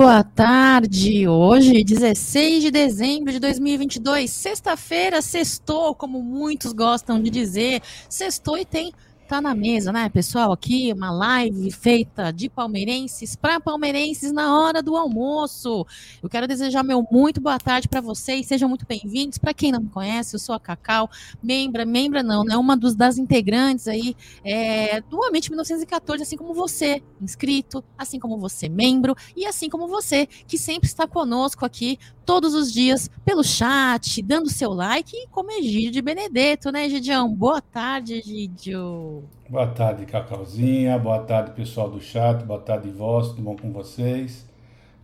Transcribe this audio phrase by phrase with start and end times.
[0.00, 1.28] boa tarde.
[1.28, 7.82] Hoje, 16 de dezembro de 2022, sexta-feira, sextou, como muitos gostam de dizer.
[8.08, 8.94] Sextou e tem
[9.30, 10.50] tá na mesa, né, pessoal?
[10.50, 15.86] Aqui uma live feita de palmeirenses para palmeirenses na hora do almoço.
[16.20, 19.38] Eu quero desejar meu muito boa tarde para vocês, sejam muito bem-vindos.
[19.38, 21.08] Para quem não me conhece, eu sou a Cacau,
[21.40, 22.56] membra, membra não, né?
[22.56, 28.36] Uma dos, das integrantes aí é, do Ambiente 1914, assim como você, inscrito, assim como
[28.36, 33.42] você, membro, e assim como você, que sempre está conosco aqui todos os dias pelo
[33.42, 37.32] chat, dando seu like, e como Egídio de Benedetto, né, Egidião?
[37.32, 39.19] Boa tarde, Egídio.
[39.48, 40.98] Boa tarde, Cacauzinha.
[40.98, 42.44] Boa tarde, pessoal do chat.
[42.44, 43.28] Boa tarde, vós.
[43.28, 44.46] Tudo bom com vocês?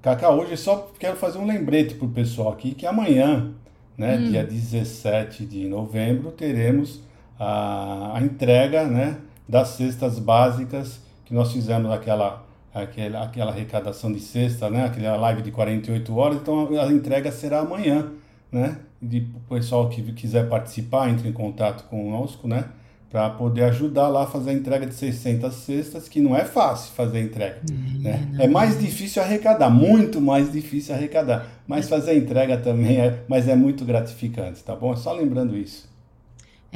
[0.02, 3.52] Cacau, hoje só quero fazer um lembrete pro pessoal aqui que amanhã,
[3.98, 4.30] né, hum.
[4.30, 7.00] dia 17 de novembro, teremos
[7.38, 14.20] a, a entrega, né, das cestas básicas que nós fizemos aquela aquela, aquela arrecadação de
[14.20, 16.36] cesta, né, aquela live de 48 horas.
[16.36, 18.12] Então a entrega será amanhã,
[18.52, 18.78] né?
[19.00, 22.66] De o pessoal que quiser participar, entre em contato conosco, né?
[23.10, 26.92] Para poder ajudar lá a fazer a entrega de 600 cestas, que não é fácil
[26.94, 27.60] fazer a entrega.
[27.70, 28.00] Uhum.
[28.02, 28.28] né?
[28.38, 33.48] É mais difícil arrecadar, muito mais difícil arrecadar, mas fazer a entrega também é, mas
[33.48, 34.92] é muito gratificante, tá bom?
[34.92, 35.88] É só lembrando isso.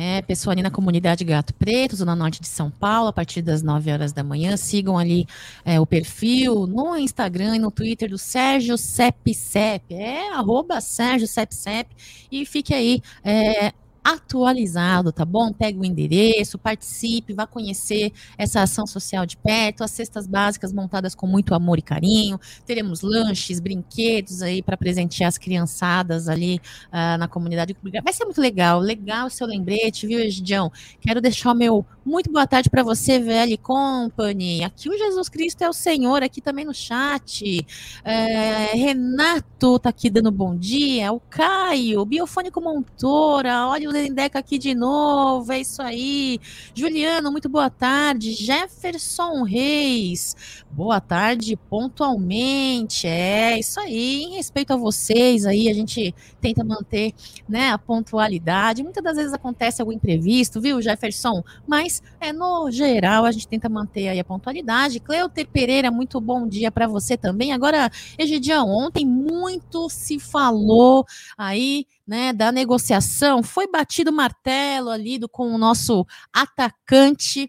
[0.02, 3.62] É, pessoal ali na comunidade Gato Preto, Zona Norte de São Paulo, a partir das
[3.62, 4.56] 9 horas da manhã.
[4.56, 5.26] Sigam ali
[5.62, 9.94] é, o perfil no Instagram e no Twitter do Sérgio Sepsep.
[9.94, 11.90] É, arroba Sérgio Sepsep.
[12.32, 13.72] E fique aí é,
[14.02, 15.52] atualizado, tá bom?
[15.52, 21.14] Pegue o endereço, participe, vá conhecer essa ação social de perto, as cestas básicas montadas
[21.14, 22.40] com muito amor e carinho.
[22.64, 27.76] Teremos lanches, brinquedos aí para presentear as criançadas ali uh, na comunidade.
[28.02, 30.72] Vai ser muito legal, legal o seu lembrete, viu, Egidião?
[31.00, 34.64] Quero deixar o meu muito boa tarde para você, VL Company.
[34.64, 37.66] Aqui o Jesus Cristo é o Senhor, aqui também no chat.
[38.02, 41.12] É, Renato tá aqui dando bom dia.
[41.12, 46.38] O Caio, Biofônico Montora, olha o Lendeca aqui de novo, é isso aí.
[46.74, 48.32] Juliano, muito boa tarde.
[48.32, 53.06] Jefferson Reis, boa tarde pontualmente.
[53.06, 57.12] É isso aí, em respeito a vocês aí, a gente tenta manter
[57.48, 58.82] né, a pontualidade.
[58.82, 61.42] Muitas das vezes acontece algum imprevisto, viu, Jefferson?
[61.66, 65.00] Mas, é, no geral, a gente tenta manter aí a pontualidade.
[65.00, 67.52] Cleuter Pereira, muito bom dia para você também.
[67.52, 71.04] Agora, Egidião, ontem muito se falou
[71.36, 77.48] aí né, da negociação, foi batido o martelo ali do, com o nosso atacante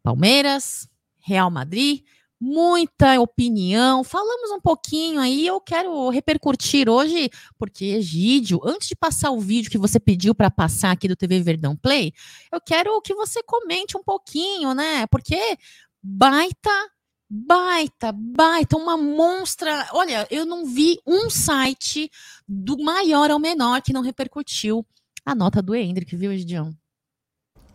[0.00, 0.88] Palmeiras,
[1.18, 2.04] Real Madrid,
[2.40, 4.04] muita opinião.
[4.04, 9.72] Falamos um pouquinho aí, eu quero repercutir hoje, porque Egídio, antes de passar o vídeo
[9.72, 12.12] que você pediu para passar aqui do TV Verdão Play,
[12.52, 15.04] eu quero que você comente um pouquinho, né?
[15.08, 15.58] Porque
[16.00, 16.70] baita
[17.30, 19.86] Baita, baita, uma monstra.
[19.92, 22.10] Olha, eu não vi um site
[22.48, 24.84] do maior ao menor que não repercutiu
[25.26, 26.70] a nota do Hendrick, viu, Edião?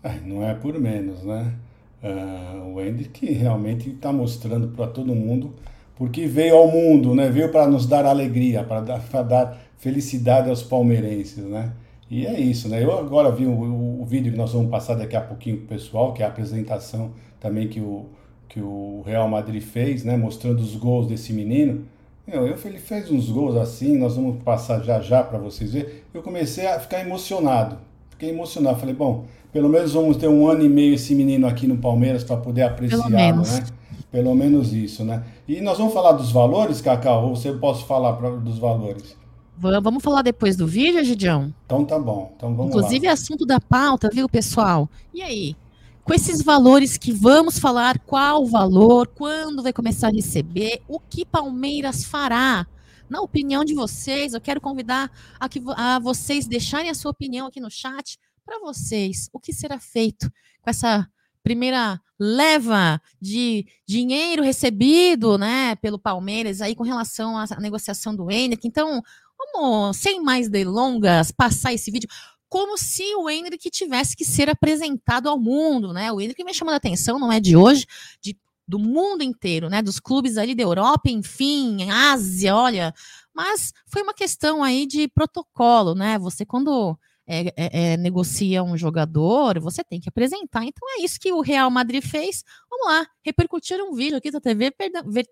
[0.02, 1.54] É, não é por menos, né?
[2.02, 5.54] Uh, o Hendrick realmente está mostrando para todo mundo
[5.96, 7.30] porque veio ao mundo, né?
[7.30, 11.74] Veio para nos dar alegria, para dar, dar, felicidade aos palmeirenses, né?
[12.10, 12.84] E é isso, né?
[12.84, 15.66] Eu agora vi o, o, o vídeo que nós vamos passar daqui a pouquinho para
[15.66, 18.10] o pessoal, que é a apresentação também que o
[18.48, 21.86] que o Real Madrid fez, né, mostrando os gols desse menino.
[22.28, 25.90] Eu, eu, ele fez uns gols assim, nós vamos passar já já para vocês verem.
[26.14, 27.78] Eu comecei a ficar emocionado.
[28.12, 28.80] Fiquei emocionado.
[28.80, 32.24] Falei, bom, pelo menos vamos ter um ano e meio esse menino aqui no Palmeiras
[32.24, 33.66] para poder apreciá-lo, né?
[34.12, 35.24] Pelo menos isso, né?
[35.48, 39.18] E nós vamos falar dos valores, Cacau, ou você posso falar pra, dos valores?
[39.58, 41.54] Vamos falar depois do vídeo, Gidião?
[41.66, 42.32] Então tá bom.
[42.36, 43.14] Então vamos Inclusive, lá.
[43.14, 44.90] assunto da pauta, viu, pessoal?
[45.14, 45.56] E aí?
[46.04, 51.00] Com esses valores que vamos falar, qual o valor, quando vai começar a receber, o
[51.00, 52.68] que Palmeiras fará.
[53.10, 55.10] Na opinião de vocês, eu quero convidar
[55.40, 59.30] a, que, a vocês deixarem a sua opinião aqui no chat para vocês.
[59.32, 60.30] O que será feito
[60.62, 61.08] com essa
[61.42, 68.68] primeira leva de dinheiro recebido, né, pelo Palmeiras aí com relação à negociação do Henrique.
[68.68, 69.02] Então,
[69.38, 72.10] vamos, sem mais delongas, passar esse vídeo
[72.54, 76.12] como se o Hendrick tivesse que ser apresentado ao mundo, né?
[76.12, 77.88] O Hendrick me chamando a atenção, não é de hoje,
[78.22, 79.82] de, do mundo inteiro, né?
[79.82, 82.94] Dos clubes ali da Europa, enfim, Ásia, olha.
[83.34, 86.20] Mas foi uma questão aí de protocolo, né?
[86.20, 86.96] Você quando
[87.26, 90.64] é, é, é, negocia um jogador, você tem que apresentar.
[90.64, 92.44] Então é isso que o Real Madrid fez.
[92.70, 94.72] Vamos lá, repercutir um vídeo aqui da TV,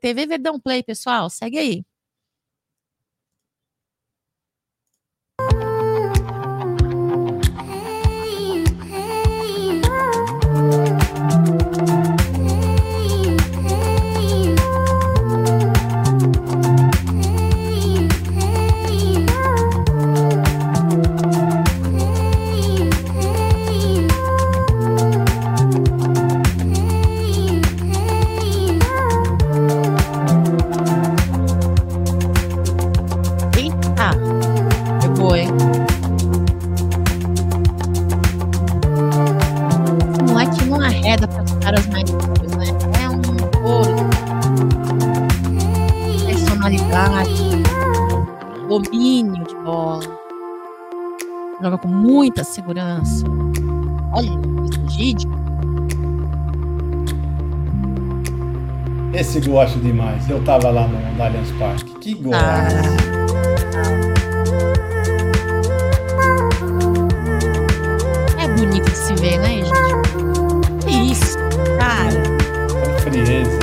[0.02, 1.30] TV Verdão Play, pessoal.
[1.30, 1.86] Segue aí.
[49.64, 50.00] Bola.
[51.62, 53.26] Joga com muita segurança.
[54.14, 54.32] Olha,
[54.90, 55.28] Gide.
[59.14, 60.30] Esse gol acho demais.
[60.30, 61.92] Eu tava lá no, no Allianz Parque.
[62.00, 62.34] Que gol!
[62.34, 62.68] Ah.
[68.42, 70.86] É bonito de se ver, né, gente?
[70.86, 71.38] Que isso,
[71.78, 72.24] cara.
[73.04, 73.61] frieza.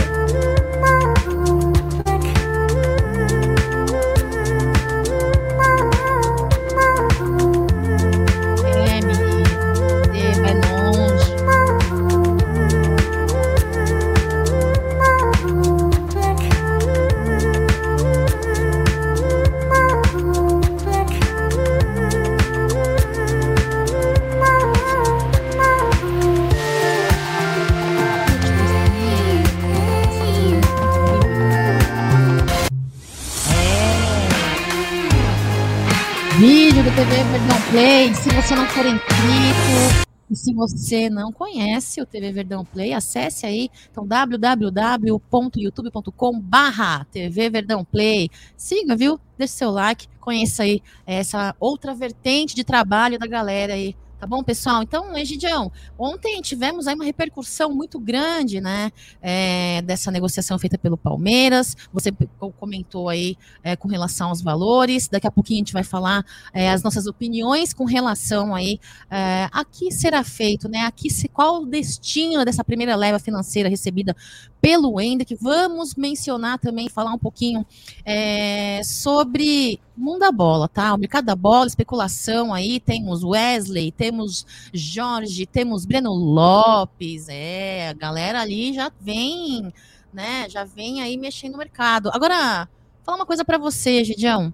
[37.70, 38.14] Play.
[38.14, 43.46] Se você não for inscrito e se você não conhece o TV Verdão Play, acesse
[43.46, 48.28] aí então www.youtube.com barra TV Verdão Play.
[48.56, 49.20] Siga, viu?
[49.36, 54.42] Deixe seu like, conheça aí essa outra vertente de trabalho da galera aí Tá bom,
[54.42, 54.82] pessoal?
[54.82, 58.90] Então, Egidião, ontem tivemos aí uma repercussão muito grande, né,
[59.22, 61.76] é, dessa negociação feita pelo Palmeiras.
[61.92, 62.10] Você
[62.58, 65.06] comentou aí é, com relação aos valores.
[65.06, 69.48] Daqui a pouquinho a gente vai falar é, as nossas opiniões com relação aí é,
[69.52, 70.80] a que será feito, né?
[70.80, 74.16] Aqui se, qual o destino dessa primeira leva financeira recebida
[74.60, 75.34] pelo Hendrick.
[75.40, 77.64] Vamos mencionar também, falar um pouquinho
[78.04, 80.94] é, sobre mundo da bola, tá?
[80.94, 87.92] O mercado da bola, especulação aí, temos Wesley, temos Jorge, temos Breno Lopes, é, a
[87.92, 89.72] galera ali já vem,
[90.12, 92.10] né, já vem aí mexendo no mercado.
[92.12, 92.68] Agora,
[93.04, 94.52] falar uma coisa para você, Gidião.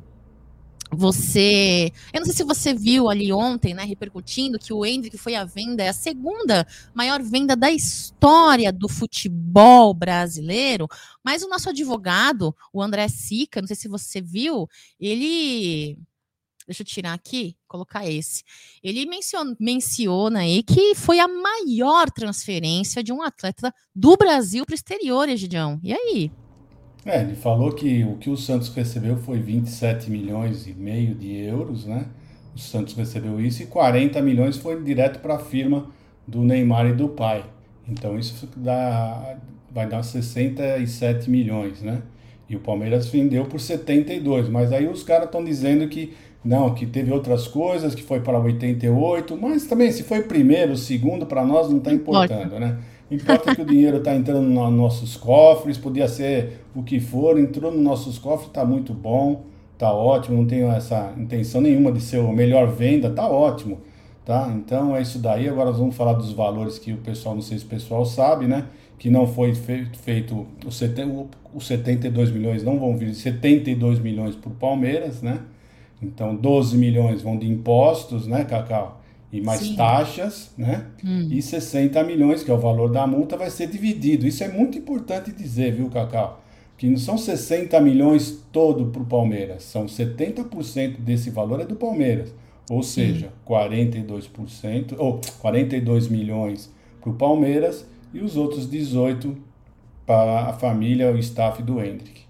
[0.96, 5.35] Você, eu não sei se você viu ali ontem, né, repercutindo que o Hendrick foi
[5.35, 10.87] a venda, é a segunda maior venda da história do futebol brasileiro,
[11.23, 14.69] mas o nosso advogado, o André Sica, não sei se você viu,
[14.99, 15.99] ele
[16.67, 18.43] Deixa eu tirar aqui, colocar esse.
[18.82, 24.73] Ele menciona, menciona aí que foi a maior transferência de um atleta do Brasil para
[24.73, 25.79] o exterior, Egidião.
[25.82, 26.32] E aí?
[27.05, 31.37] É, ele falou que o que o Santos recebeu foi 27 milhões e meio de
[31.37, 32.06] euros, né?
[32.55, 35.87] O Santos recebeu isso e 40 milhões foi direto para a firma
[36.26, 37.45] do Neymar e do pai.
[37.87, 39.37] Então isso dá,
[39.71, 42.02] vai dar 67 milhões, né?
[42.49, 46.14] E o Palmeiras vendeu por 72, mas aí os caras estão dizendo que
[46.45, 51.25] não, que teve outras coisas, que foi para 88, mas também se foi primeiro, segundo,
[51.25, 52.78] para nós não está importando, né?
[53.11, 57.70] Importa que o dinheiro está entrando nos nossos cofres, podia ser o que for, entrou
[57.70, 59.44] nos nossos cofres, está muito bom,
[59.75, 63.78] está ótimo, não tenho essa intenção nenhuma de ser o melhor venda, está ótimo,
[64.25, 64.50] tá?
[64.56, 65.49] Então é isso daí.
[65.49, 68.46] Agora nós vamos falar dos valores que o pessoal, não sei se o pessoal sabe,
[68.46, 68.66] né?
[68.99, 74.34] Que não foi feito, feito os, 70, os 72 milhões não vão vir, 72 milhões
[74.34, 75.40] para o Palmeiras, né?
[76.02, 79.03] Então 12 milhões vão de impostos, né, Cacau?
[79.35, 79.75] E mais Sim.
[79.75, 80.87] taxas, né?
[81.05, 81.26] Hum.
[81.29, 84.29] E 60 milhões, que é o valor da multa, vai ser dividido.
[84.29, 86.41] Isso é muito importante dizer, viu, Cacau?
[86.79, 91.75] Que não são 60 milhões todo para o Palmeiras, são 70% desse valor é do
[91.75, 92.33] Palmeiras.
[92.71, 93.53] Ou seja, Sim.
[93.53, 99.37] 42%, ou 42 milhões para o Palmeiras e os outros 18
[100.07, 102.24] para a família, o staff do Hendrick.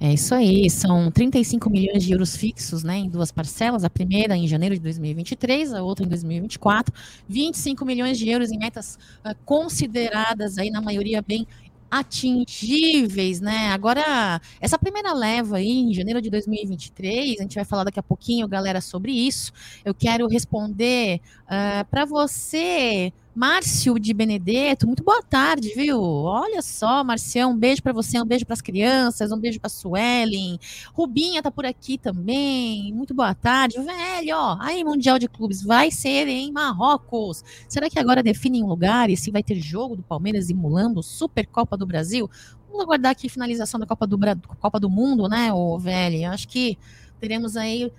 [0.00, 4.36] É isso aí, são 35 milhões de euros fixos, né, em duas parcelas, a primeira
[4.36, 6.94] em janeiro de 2023, a outra em 2024,
[7.28, 11.44] 25 milhões de euros em metas uh, consideradas aí na maioria bem
[11.90, 13.68] atingíveis, né?
[13.70, 18.02] Agora, essa primeira leva aí, em janeiro de 2023, a gente vai falar daqui a
[18.02, 19.52] pouquinho, galera, sobre isso.
[19.84, 26.02] Eu quero responder uh, ah, para você, Márcio de Benedetto, muito boa tarde, viu?
[26.02, 29.70] Olha só, Marcião, um beijo para você, um beijo para as crianças, um beijo para
[29.70, 30.58] Suelen.
[30.92, 32.92] Rubinha tá por aqui também.
[32.92, 33.80] Muito boa tarde.
[33.80, 37.44] Velho, ó, aí Mundial de Clubes vai ser em Marrocos.
[37.68, 41.76] Será que agora definem um lugar e se vai ter jogo do Palmeiras emulando Supercopa
[41.76, 42.28] do Brasil?
[42.66, 44.18] Vamos aguardar aqui a finalização da Copa do,
[44.58, 46.28] Copa do Mundo, né, o velho?
[46.28, 46.76] Acho que
[47.20, 47.92] teremos aí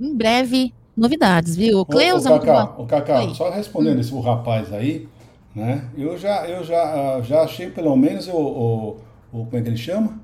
[0.00, 1.80] em breve novidades, viu?
[1.80, 2.34] O Cleusa.
[2.34, 5.08] O, Cacá, o Cacá só respondendo esse o rapaz aí,
[5.54, 5.84] né?
[5.96, 8.96] Eu já, eu já, ah, já achei pelo menos o, o,
[9.32, 10.20] o como é que ele chama?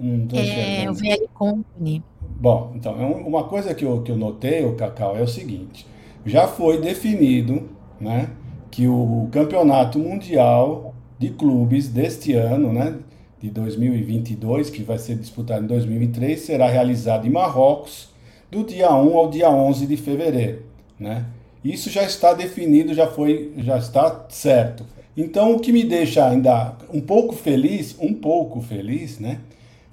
[0.00, 2.02] Um, é, o VL Company.
[2.20, 5.86] Bom, então, é uma coisa que eu, que eu notei, o Cacau, é o seguinte:
[6.26, 7.68] já foi definido,
[8.00, 8.30] né,
[8.70, 12.98] que o campeonato mundial de clubes deste ano, né,
[13.40, 18.13] de 2022, que vai ser disputado em 2023, será realizado em Marrocos
[18.54, 20.62] do dia 1 ao dia 11 de fevereiro,
[20.98, 21.26] né?
[21.64, 24.84] Isso já está definido, já foi, já está certo.
[25.16, 29.40] Então, o que me deixa ainda um pouco feliz, um pouco feliz, né?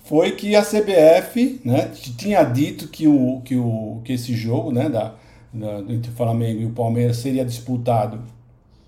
[0.03, 4.89] Foi que a CBF, né, tinha dito que o que o que esse jogo, né,
[4.89, 5.13] da,
[5.53, 8.19] da entre o Flamengo e o Palmeiras seria disputado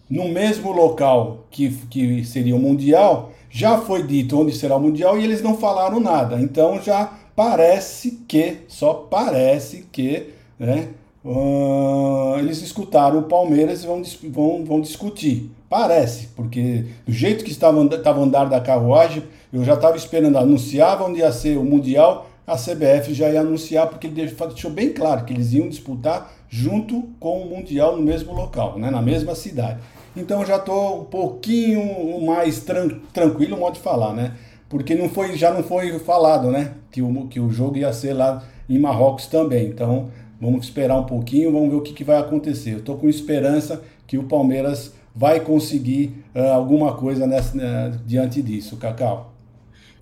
[0.09, 5.17] no mesmo local que, que seria o Mundial, já foi dito onde será o Mundial
[5.17, 6.39] e eles não falaram nada.
[6.41, 10.89] Então já parece que, só parece que, né,
[11.23, 15.49] uh, eles escutaram o Palmeiras e vão, vão, vão discutir.
[15.69, 21.05] Parece, porque do jeito que estava, estava andar da carruagem, eu já estava esperando, anunciava
[21.05, 25.25] onde ia ser o Mundial, a CBF já ia anunciar, porque ele deixou bem claro
[25.25, 29.79] que eles iam disputar junto com o Mundial no mesmo local, né, na mesma cidade.
[30.15, 34.33] Então já estou um pouquinho mais tran tranquilo, modo de falar, né?
[34.73, 36.73] Porque não foi, já não foi falado, né?
[36.89, 39.67] Que o, que o jogo ia ser lá em Marrocos também.
[39.67, 40.09] Então
[40.41, 42.71] vamos esperar um pouquinho, vamos ver o que, que vai acontecer.
[42.71, 48.41] Eu estou com esperança que o Palmeiras vai conseguir uh, alguma coisa nessa, uh, diante
[48.41, 49.31] disso, Cacau.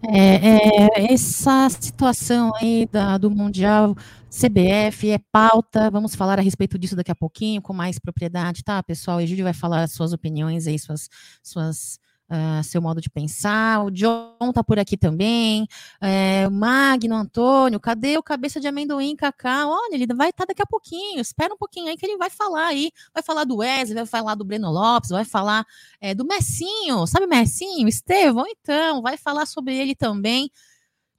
[0.08, 3.94] É, é, essa situação aí da, do Mundial
[4.30, 8.82] CBF é pauta, vamos falar a respeito disso daqui a pouquinho, com mais propriedade, tá,
[8.82, 9.20] pessoal?
[9.20, 11.10] Egídio vai falar suas opiniões aí, suas,
[11.44, 12.00] suas
[12.32, 13.84] Uh, seu modo de pensar.
[13.84, 15.68] O John tá por aqui também.
[16.00, 19.68] É, Magno, Antônio, cadê o cabeça de amendoim, Cacá?
[19.68, 21.20] Olha, ele vai estar tá daqui a pouquinho.
[21.20, 22.90] Espera um pouquinho aí que ele vai falar aí.
[23.14, 25.66] Vai falar do Wesley, vai falar do Breno Lopes, vai falar
[26.00, 27.06] é, do Messinho.
[27.06, 27.86] Sabe Messinho?
[27.90, 30.50] Estevão, então, vai falar sobre ele também.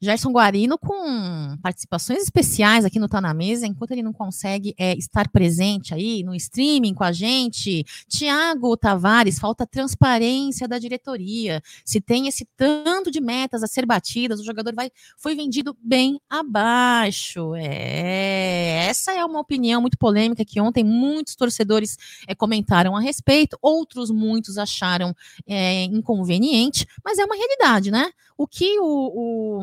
[0.02, 4.96] Gerson Guarino com participações especiais aqui no Tá na Mesa, enquanto ele não consegue é,
[4.96, 7.84] estar presente aí no streaming com a gente.
[8.08, 11.62] Tiago Tavares, falta transparência da diretoria.
[11.84, 16.20] Se tem esse tanto de metas a ser batidas, o jogador vai, foi vendido bem
[16.28, 17.54] abaixo.
[17.54, 23.56] É, essa é uma opinião muito polêmica que ontem muitos torcedores é, comentaram a respeito,
[23.62, 25.14] outros muitos acharam
[25.46, 28.10] é, inconveniente, mas é uma realidade, né?
[28.36, 29.62] O que o, o,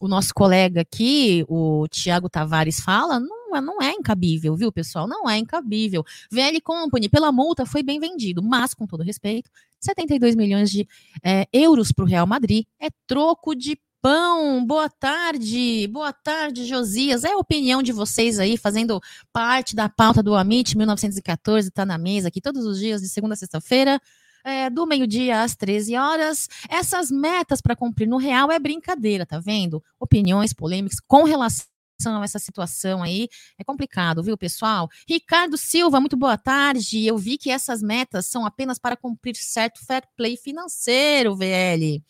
[0.00, 5.06] o nosso colega aqui, o Tiago Tavares, fala, não, é, não é incabível, viu, pessoal?
[5.06, 6.04] Não é incabível.
[6.30, 10.86] VL Company, pela multa, foi bem vendido, mas, com todo respeito, 72 milhões de
[11.22, 14.64] é, euros para o Real Madrid é troco de pão.
[14.64, 17.24] Boa tarde, boa tarde, Josias.
[17.24, 19.00] É a opinião de vocês aí, fazendo
[19.32, 23.34] parte da pauta do Amit 1914, está na mesa aqui todos os dias, de segunda
[23.34, 24.00] a sexta-feira
[24.46, 26.48] é, do meio-dia às 13 horas.
[26.70, 29.82] Essas metas para cumprir no real é brincadeira, tá vendo?
[29.98, 31.66] Opiniões polêmicas com relação
[32.04, 34.88] a essa situação aí é complicado, viu, pessoal?
[35.08, 37.04] Ricardo Silva, muito boa tarde.
[37.06, 42.02] Eu vi que essas metas são apenas para cumprir certo fair play financeiro, VL.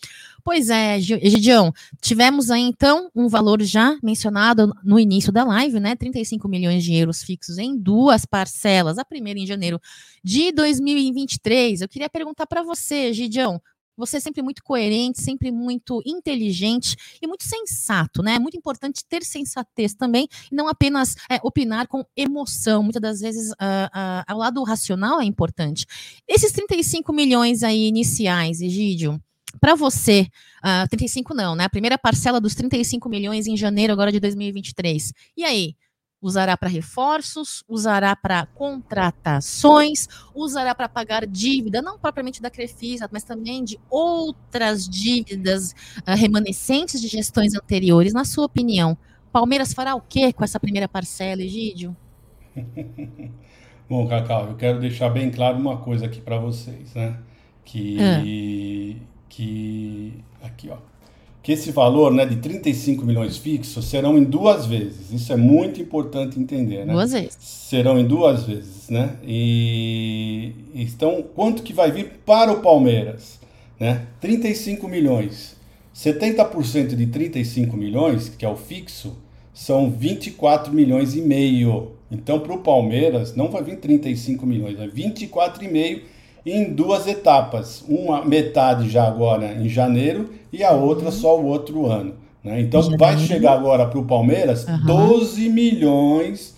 [0.44, 5.96] Pois é, Gidião, tivemos aí então um valor já mencionado no início da live, né?
[5.96, 8.98] 35 milhões de euros fixos em duas parcelas.
[8.98, 9.80] A primeira em janeiro
[10.22, 11.80] de 2023.
[11.80, 13.60] Eu queria perguntar para você, Gidião,
[13.96, 18.34] você é sempre muito coerente, sempre muito inteligente e muito sensato, né?
[18.34, 22.82] É muito importante ter sensatez também, não apenas é, opinar com emoção.
[22.82, 25.86] Muitas das vezes, uh, uh, ao lado racional é importante.
[26.28, 29.20] Esses 35 milhões aí iniciais, Egídio,
[29.60, 30.22] para você,
[30.58, 31.64] uh, ah, 35 não, né?
[31.64, 35.12] A primeira parcela dos 35 milhões em janeiro agora de 2023.
[35.36, 35.74] E aí?
[36.20, 43.22] Usará para reforços, usará para contratações, usará para pagar dívida, não propriamente da Crefisa, mas
[43.22, 48.12] também de outras dívidas uh, remanescentes de gestões anteriores.
[48.12, 48.96] Na sua opinião,
[49.30, 51.96] Palmeiras fará o que com essa primeira parcela, Egídio?
[53.88, 57.18] Bom, Cacau, eu quero deixar bem claro uma coisa aqui para vocês, né?
[57.64, 60.78] Que ah que aqui ó,
[61.46, 65.12] que esse valor, né, de 35 milhões fixos serão em duas vezes.
[65.12, 66.92] Isso é muito importante entender, né?
[66.92, 67.38] Duas vezes.
[67.38, 69.14] Serão em duas vezes, né?
[69.24, 73.38] E então quanto que vai vir para o Palmeiras,
[73.78, 74.08] né?
[74.20, 75.54] 35 milhões.
[75.94, 79.16] 70% de 35 milhões, que é o fixo,
[79.54, 81.92] são 24 milhões e meio.
[82.10, 86.00] Então, para o Palmeiras, não vai vir 35 milhões, é 24,5
[86.46, 91.86] em duas etapas, uma metade já agora em janeiro e a outra só o outro
[91.86, 92.14] ano.
[92.42, 92.60] Né?
[92.60, 93.04] Então janeiro.
[93.04, 94.86] vai chegar agora para o Palmeiras uhum.
[94.86, 96.54] 12 milhões,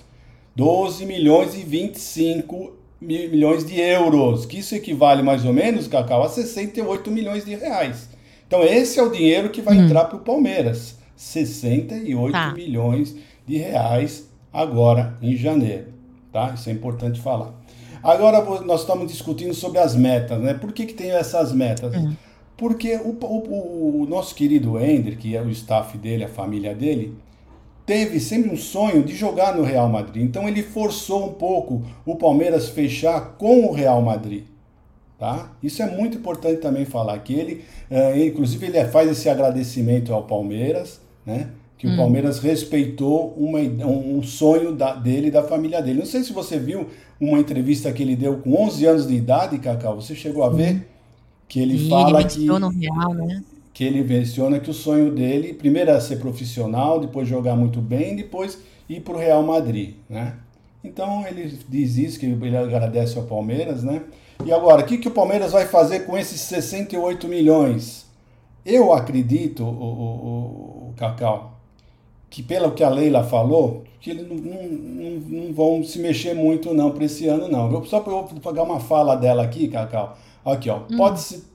[0.54, 6.28] 12 milhões e 25 milhões de euros, que isso equivale mais ou menos, Cacau, a
[6.28, 8.10] 68 milhões de reais.
[8.46, 9.86] Então esse é o dinheiro que vai uhum.
[9.86, 12.52] entrar para o Palmeiras, 68 tá.
[12.52, 13.16] milhões
[13.46, 15.86] de reais agora em janeiro,
[16.30, 16.52] tá?
[16.54, 17.57] Isso é importante falar.
[18.02, 20.54] Agora nós estamos discutindo sobre as metas, né?
[20.54, 21.94] Por que, que tem essas metas?
[21.94, 22.14] Uhum.
[22.56, 27.14] Porque o, o, o, nosso querido Ender, que é o staff dele, a família dele,
[27.86, 30.24] teve sempre um sonho de jogar no Real Madrid.
[30.24, 34.44] Então ele forçou um pouco o Palmeiras fechar com o Real Madrid.
[35.18, 35.52] Tá?
[35.62, 40.22] Isso é muito importante também falar que ele, uh, inclusive, ele faz esse agradecimento ao
[40.22, 41.48] Palmeiras, né?
[41.78, 41.94] Que hum.
[41.94, 46.00] o Palmeiras respeitou uma, um sonho da, dele e da família dele.
[46.00, 46.88] Não sei se você viu
[47.20, 49.96] uma entrevista que ele deu com 11 anos de idade, Cacau.
[49.96, 50.74] Você chegou a ver?
[50.74, 50.80] Hum.
[51.48, 52.44] Que ele Sim, fala ele que.
[52.44, 53.42] No Real, né?
[53.78, 58.16] que ele menciona que o sonho dele, primeiro é ser profissional, depois jogar muito bem,
[58.16, 58.58] depois
[58.88, 60.34] ir para o Real Madrid, né?
[60.82, 64.02] Então ele diz isso, que ele agradece ao Palmeiras, né?
[64.44, 68.04] E agora, o que, que o Palmeiras vai fazer com esses 68 milhões?
[68.66, 71.57] Eu acredito, o, o, o Cacau,
[72.30, 76.72] que pelo que a Leila falou, que eles não, não, não, vão se mexer muito
[76.74, 77.84] não para esse ano não.
[77.84, 80.16] Só para eu pagar uma fala dela aqui, Cacau.
[80.44, 80.80] Aqui, ó.
[80.90, 80.96] Hum.
[80.96, 81.48] Pode se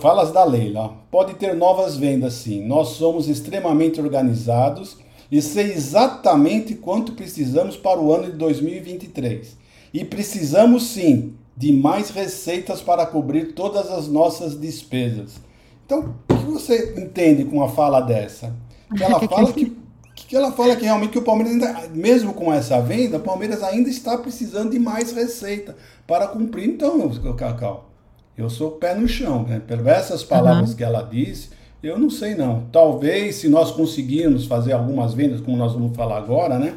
[0.00, 0.94] Falas da Leila.
[1.10, 2.66] Pode ter novas vendas, sim.
[2.66, 4.96] Nós somos extremamente organizados
[5.30, 9.54] e sei exatamente quanto precisamos para o ano de 2023.
[9.92, 15.40] E precisamos, sim, de mais receitas para cobrir todas as nossas despesas.
[15.84, 18.54] Então, o que você entende com uma fala dessa?
[18.98, 19.76] Ela fala que,
[20.24, 23.62] que ela fala que realmente que o Palmeiras ainda, mesmo com essa venda, o Palmeiras
[23.62, 25.76] ainda está precisando de mais receita
[26.06, 26.66] para cumprir.
[26.66, 27.90] Então, Cacau,
[28.36, 29.60] eu sou pé no chão, né?
[29.60, 30.76] Pelas essas palavras uhum.
[30.76, 31.50] que ela disse,
[31.82, 32.66] eu não sei não.
[32.72, 36.74] Talvez se nós conseguirmos fazer algumas vendas, como nós vamos falar agora, né?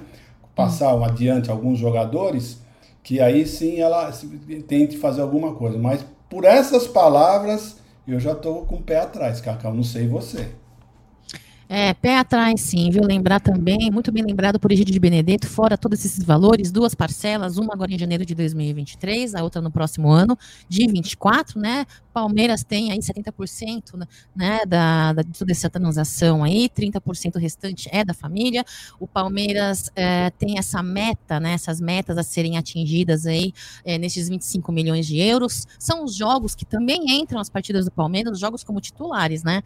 [0.53, 1.05] Passar uhum.
[1.05, 2.61] adiante alguns jogadores,
[3.01, 4.11] que aí sim ela
[4.67, 5.77] tente fazer alguma coisa.
[5.77, 9.73] Mas por essas palavras, eu já estou com o pé atrás, Cacau.
[9.73, 10.49] Não sei você.
[11.71, 13.03] É, pé atrás, sim, viu?
[13.03, 17.57] Lembrar também, muito bem lembrado por Egídio de Benedetto, fora todos esses valores, duas parcelas,
[17.57, 20.35] uma agora em janeiro de 2023, a outra no próximo ano,
[20.67, 21.85] de 24, né?
[22.11, 27.87] Palmeiras tem aí 70% né, né, da, da, de toda essa transação aí, 30% restante
[27.91, 28.65] é da família.
[28.99, 33.53] O Palmeiras é, tem essa meta, né, essas metas a serem atingidas aí
[33.85, 35.67] é, nesses 25 milhões de euros.
[35.77, 39.61] São os jogos que também entram as partidas do Palmeiras, os jogos como titulares, né?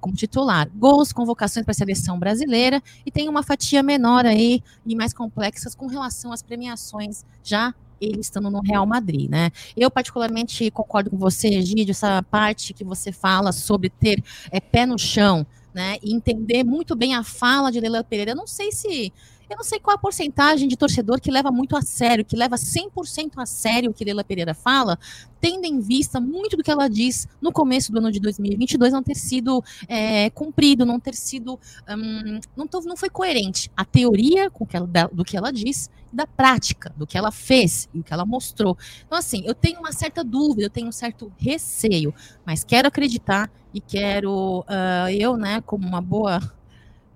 [0.00, 0.70] Como titular.
[0.74, 5.74] Gols, convocações para a seleção brasileira e tem uma fatia menor aí e mais complexas
[5.74, 9.50] com relação às premiações já ele estando no Real Madrid, né?
[9.76, 14.86] Eu particularmente concordo com você, Egídio, essa parte que você fala sobre ter é, pé
[14.86, 15.96] no chão, né?
[16.02, 18.32] E entender muito bem a fala de Leila Pereira.
[18.32, 19.12] Eu não sei se
[19.48, 22.56] eu não sei qual a porcentagem de torcedor que leva muito a sério, que leva
[22.56, 24.98] 100% a sério o que Leila Pereira fala,
[25.40, 29.02] tendo em vista muito do que ela diz no começo do ano de 2022 não
[29.02, 31.58] ter sido é, cumprido, não ter sido.
[31.88, 36.26] Um, não, não foi coerente a teoria com que ela, do que ela diz da
[36.26, 38.76] prática, do que ela fez e o que ela mostrou.
[39.06, 43.50] Então, assim, eu tenho uma certa dúvida, eu tenho um certo receio, mas quero acreditar
[43.72, 46.40] e quero, uh, eu, né, como uma boa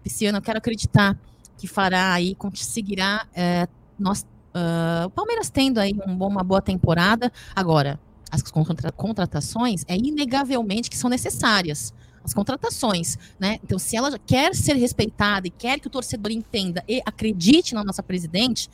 [0.02, 1.18] pisciana, quero acreditar
[1.62, 4.22] que fará aí, conseguirá é, nós,
[4.52, 7.32] uh, o Palmeiras tendo aí um, uma boa temporada.
[7.54, 8.00] Agora,
[8.32, 11.94] as contra contratações é inegavelmente que são necessárias
[12.24, 13.58] as contratações, né?
[13.64, 17.82] Então, se ela quer ser respeitada e quer que o torcedor entenda e acredite na
[17.82, 18.68] nossa presidente,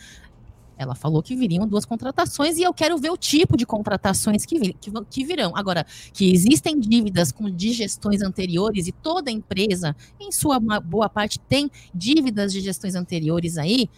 [0.79, 4.59] ela falou que viriam duas contratações e eu quero ver o tipo de contratações que,
[4.59, 5.53] vir, que, que, virão.
[5.57, 11.41] Agora, que existem dívidas com de gestões anteriores e toda empresa, em sua boa parte,
[11.41, 13.91] tem dívidas de gestões anteriores aí,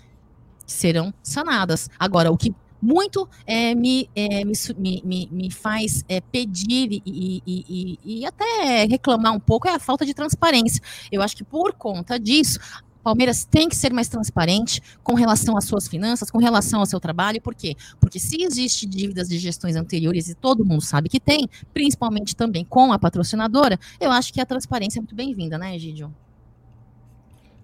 [0.66, 1.90] serão sanadas.
[1.99, 7.43] Agora, o que muito é, me, é, me, me, me, faz é, pedir e, e,
[7.47, 10.81] e, e, até reclamar um pouco é a falta de transparência.
[11.12, 12.59] Eu acho que por conta disso,
[13.03, 17.01] Palmeiras tem que ser mais transparente com relação às suas finanças, com relação ao seu
[17.01, 17.77] trabalho, por quê?
[18.01, 22.65] Porque se existe dívidas de gestões anteriores e todo mundo sabe que tem, principalmente também
[22.65, 26.13] com a patrocinadora, eu acho que a transparência é muito bem-vinda, né, Egidio?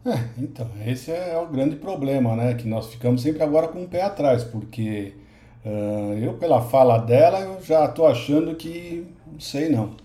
[0.06, 2.54] É, então, esse é o grande problema, né?
[2.54, 5.14] Que nós ficamos sempre agora com o pé atrás, porque
[5.64, 9.96] uh, eu, pela fala dela, eu já estou achando que não sei não.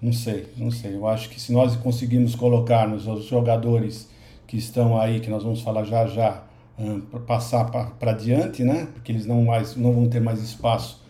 [0.00, 0.94] Não sei, não sei.
[0.94, 4.08] Eu acho que se nós conseguirmos colocarmos os jogadores
[4.46, 6.42] que estão aí, que nós vamos falar já já,
[6.78, 7.64] um, passar
[7.98, 8.88] para diante, né?
[8.94, 11.02] Porque eles não, mais, não vão ter mais espaço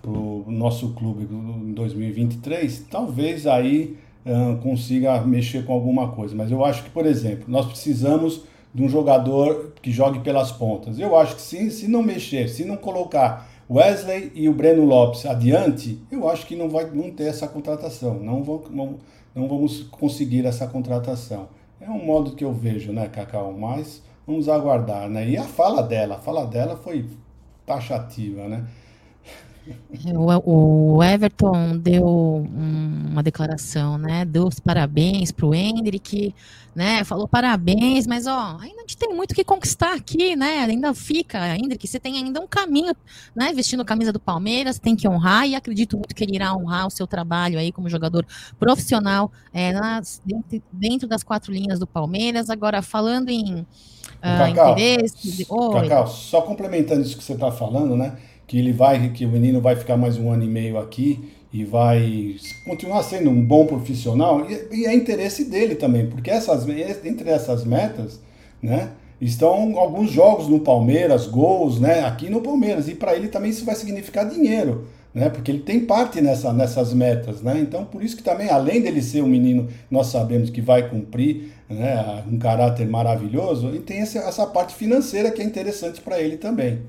[0.00, 6.34] para o nosso clube em 2023, talvez aí um, consiga mexer com alguma coisa.
[6.34, 8.42] Mas eu acho que, por exemplo, nós precisamos
[8.74, 10.98] de um jogador que jogue pelas pontas.
[10.98, 15.24] Eu acho que se, se não mexer, se não colocar Wesley e o Breno Lopes
[15.24, 18.18] adiante, eu acho que não vai não ter essa contratação.
[18.20, 18.96] Não, vou, não,
[19.34, 21.48] não vamos conseguir essa contratação.
[21.84, 23.52] É um modo que eu vejo, né, Cacau?
[23.52, 25.28] Mas vamos aguardar, né?
[25.28, 27.04] E a fala dela, a fala dela foi
[27.66, 28.66] taxativa, né?
[30.14, 34.24] O, o Everton deu uma declaração, né?
[34.24, 36.34] Deu os parabéns para o Hendrick,
[36.74, 37.02] né?
[37.04, 40.64] Falou parabéns, mas ó, ainda a gente tem muito que conquistar aqui, né?
[40.64, 42.94] Ainda fica, Hendrick, você tem ainda um caminho,
[43.34, 43.54] né?
[43.54, 46.86] Vestindo a camisa do Palmeiras, tem que honrar e acredito muito que ele irá honrar
[46.86, 48.26] o seu trabalho aí como jogador
[48.58, 52.50] profissional é, nas, dentro, dentro das quatro linhas do Palmeiras.
[52.50, 53.66] Agora, falando em uh,
[54.20, 55.46] Cacau, interesses.
[55.46, 58.14] Cacau, só complementando isso que você está falando, né?
[58.54, 61.64] Que ele vai, que o menino vai ficar mais um ano e meio aqui e
[61.64, 64.48] vai continuar sendo um bom profissional.
[64.48, 66.64] E, e é interesse dele também, porque essas
[67.04, 68.20] entre essas metas,
[68.62, 68.90] né,
[69.20, 72.86] estão alguns jogos no Palmeiras, gols, né, aqui no Palmeiras.
[72.86, 76.94] E para ele também isso vai significar dinheiro, né, porque ele tem parte nessa, nessas
[76.94, 80.60] metas, né, então por isso que também além dele ser um menino, nós sabemos que
[80.60, 86.00] vai cumprir, né, um caráter maravilhoso, e tem essa, essa parte financeira que é interessante
[86.00, 86.82] para ele também.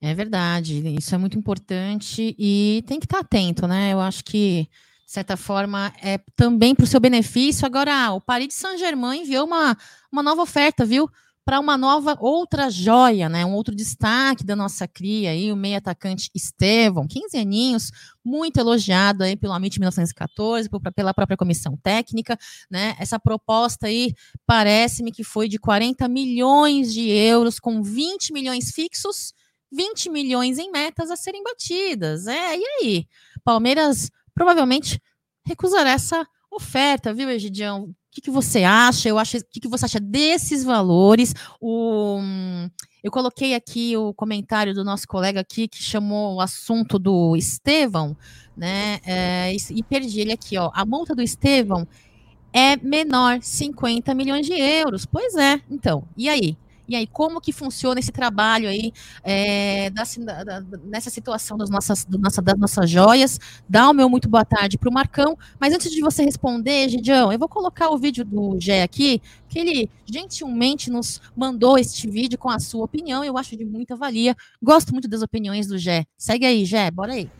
[0.00, 3.92] É verdade, isso é muito importante e tem que estar atento, né?
[3.92, 4.68] Eu acho que,
[5.04, 7.66] de certa forma, é também para o seu benefício.
[7.66, 9.76] Agora, o Paris Saint-Germain enviou uma,
[10.12, 11.10] uma nova oferta, viu?
[11.44, 13.44] Para uma nova, outra joia, né?
[13.44, 17.90] Um outro destaque da nossa cria aí, o meio atacante Estevão, 15 aninhos,
[18.24, 22.38] muito elogiado aí pelo Amit 1914, pela própria comissão técnica,
[22.70, 22.94] né?
[23.00, 24.14] Essa proposta aí
[24.46, 29.34] parece-me que foi de 40 milhões de euros, com 20 milhões fixos
[29.70, 32.26] 20 milhões em metas a serem batidas.
[32.26, 33.08] É, e aí?
[33.44, 35.00] Palmeiras provavelmente
[35.44, 37.84] recusará essa oferta, viu, Egidião?
[37.84, 39.08] O que, que você acha?
[39.08, 41.34] Eu acho, o que, que você acha desses valores?
[41.60, 42.18] O,
[43.02, 48.16] eu coloquei aqui o comentário do nosso colega aqui que chamou o assunto do Estevão,
[48.56, 48.98] né?
[49.04, 50.70] É, e, perdi ele aqui, ó.
[50.74, 51.86] A multa do Estevão
[52.52, 55.06] é menor, 50 milhões de euros.
[55.06, 56.08] Pois é, então.
[56.16, 56.56] E aí?
[56.88, 60.04] E aí, como que funciona esse trabalho aí é, da,
[60.44, 63.38] da, nessa situação das nossas, do nossa, das nossas joias?
[63.68, 65.36] Dá o meu muito boa tarde para o Marcão.
[65.60, 69.58] Mas antes de você responder, Gidião, eu vou colocar o vídeo do Gé aqui, que
[69.58, 73.22] ele gentilmente nos mandou este vídeo com a sua opinião.
[73.22, 74.34] Eu acho de muita valia.
[74.62, 76.06] Gosto muito das opiniões do Gé.
[76.16, 77.30] Segue aí, Gé, bora aí.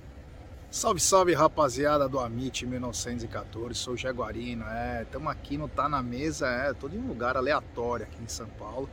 [0.70, 6.46] Salve, salve rapaziada do Amit 1914, sou Jaguarino, é, estamos aqui no Tá Na Mesa,
[6.46, 8.86] é, tô em um lugar aleatório aqui em São Paulo.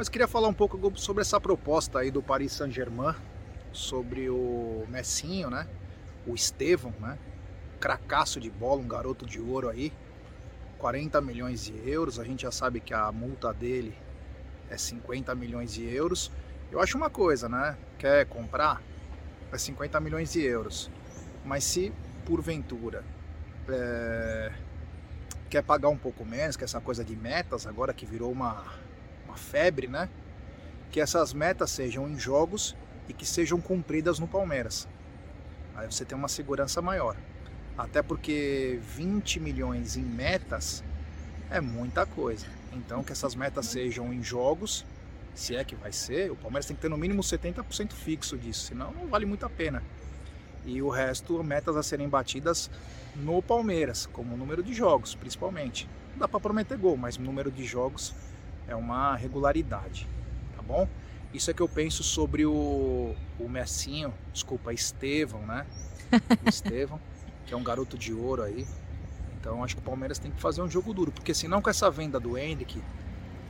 [0.00, 3.14] Mas queria falar um pouco sobre essa proposta aí do Paris Saint-Germain,
[3.70, 5.68] sobre o Messinho, né?
[6.26, 7.18] O Estevão, né?
[7.78, 9.92] Cracaço de bola, um garoto de ouro aí.
[10.78, 13.94] 40 milhões de euros, a gente já sabe que a multa dele
[14.70, 16.32] é 50 milhões de euros.
[16.72, 17.76] Eu acho uma coisa, né?
[17.98, 18.80] Quer comprar?
[19.52, 20.90] É 50 milhões de euros.
[21.44, 21.92] Mas se
[22.24, 23.04] porventura
[23.68, 24.50] é...
[25.50, 28.79] quer pagar um pouco menos, que essa coisa de metas agora que virou uma
[29.30, 30.08] uma febre, né?
[30.90, 32.76] Que essas metas sejam em jogos
[33.08, 34.88] e que sejam cumpridas no Palmeiras.
[35.74, 37.16] Aí você tem uma segurança maior.
[37.78, 40.82] Até porque 20 milhões em metas
[41.50, 42.46] é muita coisa.
[42.72, 44.84] Então que essas metas sejam em jogos,
[45.34, 48.66] se é que vai ser, o Palmeiras tem que ter no mínimo 70% fixo disso,
[48.66, 49.82] senão não vale muito a pena.
[50.66, 52.70] E o resto, metas a serem batidas
[53.16, 55.88] no Palmeiras, como número de jogos, principalmente.
[56.12, 58.14] Não dá para prometer gol, mas número de jogos
[58.70, 60.08] é uma regularidade,
[60.56, 60.88] tá bom?
[61.34, 65.66] Isso é que eu penso sobre o, o Messinho, desculpa, Estevão, né?
[66.46, 67.00] Estevão,
[67.44, 68.66] que é um garoto de ouro aí.
[69.38, 71.90] Então acho que o Palmeiras tem que fazer um jogo duro, porque senão com essa
[71.90, 72.82] venda do Henrique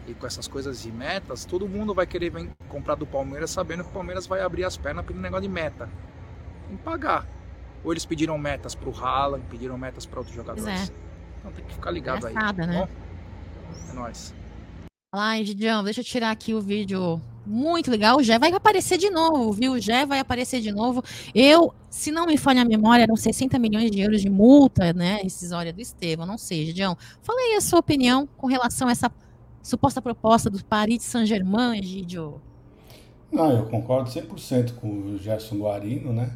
[0.07, 2.33] e com essas coisas de metas, todo mundo vai querer
[2.69, 5.89] comprar do Palmeiras sabendo que o Palmeiras vai abrir as pernas pelo negócio de meta.
[6.69, 7.27] Tem que pagar.
[7.85, 10.91] Ou eles pediram metas pro Haaland, pediram metas para outros jogadores.
[10.91, 10.93] É.
[11.39, 12.69] Então tem que ficar ligado Engraçada, aí.
[12.69, 12.79] Tá né?
[12.81, 13.91] Bom?
[13.91, 14.40] É nóis.
[15.13, 18.19] Ai, Gidião, deixa eu tirar aqui o vídeo muito legal.
[18.19, 19.73] O Jé vai aparecer de novo, viu?
[19.73, 21.03] O Jé vai aparecer de novo.
[21.35, 25.19] Eu, se não me falha a memória, eram 60 milhões de euros de multa, né?
[25.25, 26.97] Incisória do Estevão, não sei, Gidião.
[27.23, 29.11] Fala aí a sua opinião com relação a essa
[29.61, 32.41] suposta proposta do Paris Saint-Germain, Gidio.
[33.33, 36.31] Não, eu concordo 100% com o Gerson Guarino, né?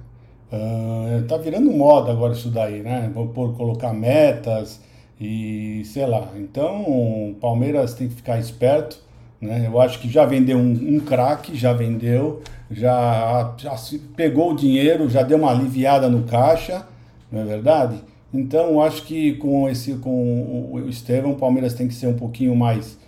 [0.52, 3.08] Uh, tá virando moda agora isso daí, né?
[3.14, 4.80] Por colocar metas
[5.20, 8.98] e sei lá, então o Palmeiras tem que ficar esperto.
[9.40, 9.66] Né?
[9.66, 13.76] Eu acho que já vendeu um, um craque, já vendeu, já, já
[14.16, 16.86] pegou o dinheiro, já deu uma aliviada no caixa,
[17.30, 17.96] não é verdade?
[18.32, 22.14] Então eu acho que com esse com o Estevão, o Palmeiras tem que ser um
[22.14, 22.98] pouquinho mais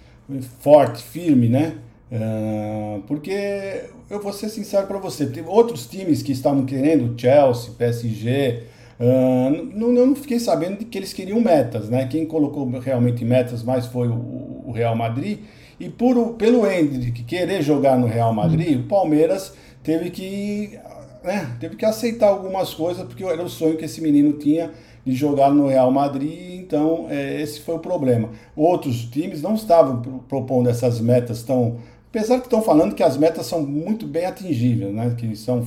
[0.61, 1.79] forte, firme, né?
[2.11, 7.73] Uh, porque eu vou ser sincero para você, tem outros times que estavam querendo, Chelsea,
[7.77, 8.63] PSG,
[8.99, 12.07] Uh, não, não fiquei sabendo que eles queriam metas, né?
[12.07, 15.41] Quem colocou realmente metas mais foi o, o Real Madrid.
[15.79, 20.79] E por, pelo Hendrick querer jogar no Real Madrid, o Palmeiras teve que
[21.23, 24.71] né, teve que aceitar algumas coisas, porque era o sonho que esse menino tinha
[25.05, 28.31] de jogar no Real Madrid, então é, esse foi o problema.
[28.57, 31.79] Outros times não estavam propondo essas metas tão.
[32.09, 35.15] Apesar que estão falando que as metas são muito bem atingíveis, né?
[35.17, 35.67] Que são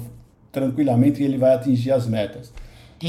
[0.52, 2.52] tranquilamente ele vai atingir as metas.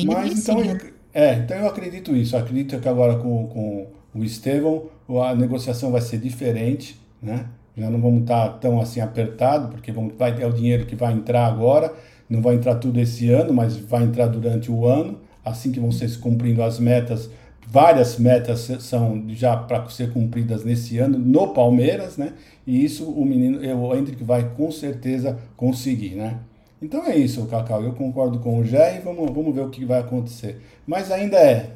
[0.05, 0.79] Mas então, eu,
[1.13, 2.37] é, então eu acredito isso.
[2.37, 4.85] Eu acredito que agora com, com o Estevão
[5.23, 7.47] a negociação vai ser diferente, né?
[7.77, 11.13] Já não vamos estar tão assim apertado, porque vamos, vai, é o dinheiro que vai
[11.13, 11.93] entrar agora.
[12.29, 15.19] Não vai entrar tudo esse ano, mas vai entrar durante o ano.
[15.45, 17.31] Assim que vão ser cumprindo as metas,
[17.67, 22.35] várias metas são já para ser cumpridas nesse ano no Palmeiras, né?
[22.67, 26.39] E isso o menino, o Hendrick vai com certeza conseguir, né?
[26.83, 27.83] Então é isso, Cacau.
[27.83, 30.63] Eu concordo com o Jé e vamos, vamos ver o que vai acontecer.
[30.87, 31.75] Mas ainda é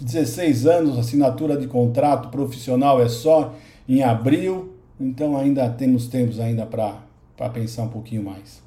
[0.00, 3.54] 16 anos, assinatura de contrato profissional é só
[3.88, 8.62] em abril, então ainda temos tempos ainda para pensar um pouquinho mais.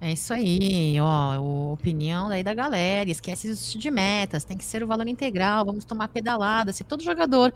[0.00, 4.86] É isso aí, ó, opinião daí da galera, esquece de metas, tem que ser o
[4.86, 6.72] valor integral, vamos tomar pedalada.
[6.72, 7.52] Se todo jogador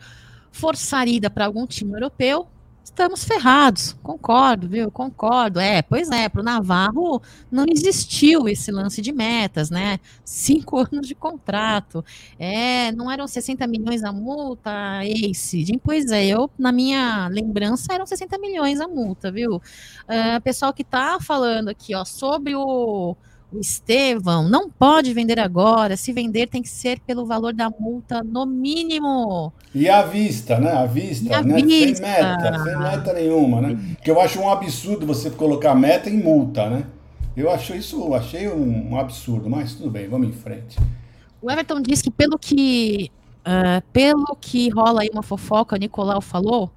[0.50, 2.48] for saída para algum time europeu,
[2.84, 3.96] estamos ferrados.
[4.02, 4.90] Concordo, viu?
[4.90, 5.58] Concordo.
[5.58, 9.98] É, pois é, para o Navarro não existiu esse lance de metas, né?
[10.24, 12.04] Cinco anos de contrato.
[12.38, 14.70] É, não eram 60 milhões a multa,
[15.04, 15.64] Ace.
[15.82, 19.56] Pois é, eu, na minha lembrança, eram 60 milhões a multa, viu?
[19.56, 23.16] Uh, pessoal que tá falando aqui, ó, sobre o
[23.60, 25.96] Estevão não pode vender agora.
[25.96, 29.52] Se vender, tem que ser pelo valor da multa, no mínimo.
[29.74, 30.72] E à vista, né?
[30.72, 31.62] À vista, à né?
[31.62, 32.06] Vista.
[32.06, 33.96] Sem meta, sem meta nenhuma, né?
[34.02, 36.84] Que eu acho um absurdo você colocar meta em multa, né?
[37.36, 40.78] Eu acho isso, achei um, absurdo, mas tudo bem, vamos em frente.
[41.40, 43.10] O Everton disse que pelo que
[43.40, 46.70] uh, pelo que rola aí uma fofoca, o Nicolau falou,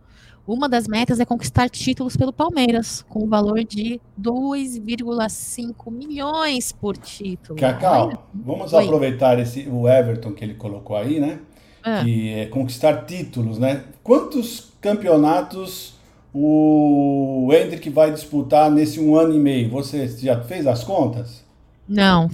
[0.47, 6.95] uma das metas é conquistar títulos pelo Palmeiras, com o valor de 2,5 milhões por
[6.97, 7.59] título.
[7.59, 8.83] Cacau, vamos Oi.
[8.83, 11.39] aproveitar esse, o Everton que ele colocou aí, né?
[11.83, 12.03] É.
[12.03, 13.83] Que é conquistar títulos, né?
[14.03, 15.95] Quantos campeonatos
[16.33, 19.69] o Hendrick vai disputar nesse um ano e meio?
[19.69, 21.43] Você já fez as contas?
[21.87, 22.29] Não.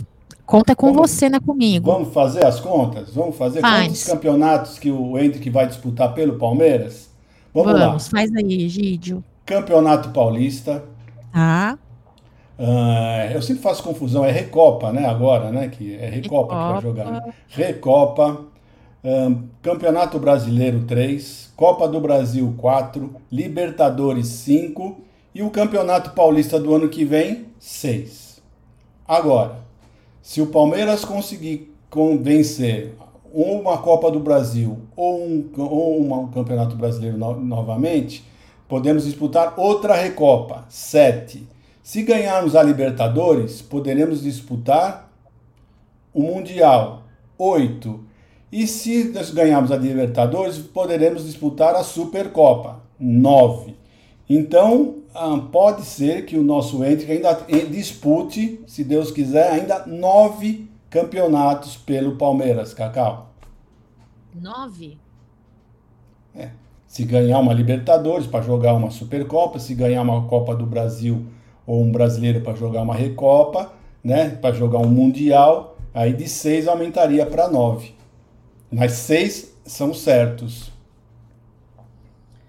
[0.45, 1.89] Conta com vamos, você, não é comigo.
[1.89, 3.13] Vamos fazer as contas?
[3.13, 3.87] Vamos fazer Faz.
[3.87, 7.10] quantos campeonatos que o Hendrick vai disputar pelo Palmeiras?
[7.53, 7.99] Vamos, Vamos lá.
[8.11, 9.23] faz aí, Gídio.
[9.45, 10.83] Campeonato Paulista.
[11.33, 11.77] Ah.
[12.57, 15.05] Uh, eu sempre faço confusão, é Recopa, né?
[15.05, 15.67] Agora, né?
[15.67, 16.67] Que é Recopa, Recopa.
[16.67, 17.11] que vai jogar.
[17.11, 17.33] Né?
[17.49, 18.45] Recopa.
[19.03, 25.01] Um, Campeonato Brasileiro 3, Copa do Brasil 4, Libertadores 5
[25.33, 28.39] e o Campeonato Paulista do ano que vem 6.
[29.07, 29.55] Agora,
[30.21, 31.73] se o Palmeiras conseguir
[33.33, 38.23] vencer uma Copa do Brasil ou um, ou um Campeonato Brasileiro no, novamente,
[38.67, 41.47] podemos disputar outra Recopa, 7.
[41.81, 45.11] Se ganharmos a Libertadores, poderemos disputar
[46.13, 47.03] o Mundial,
[47.37, 47.99] 8.
[48.51, 53.75] E se nós ganharmos a Libertadores, poderemos disputar a Supercopa, 9.
[54.29, 57.33] Então, ah, pode ser que o nosso Hendrick ainda
[57.69, 63.31] dispute, se Deus quiser, ainda nove campeonatos pelo Palmeiras, Cacau.
[64.35, 64.99] Nove?
[66.35, 66.51] É.
[66.85, 71.25] Se ganhar uma Libertadores para jogar uma Supercopa, se ganhar uma Copa do Brasil
[71.65, 73.71] ou um brasileiro para jogar uma Recopa,
[74.03, 77.95] né, para jogar um Mundial, aí de seis aumentaria para nove.
[78.69, 80.71] Mas seis são certos.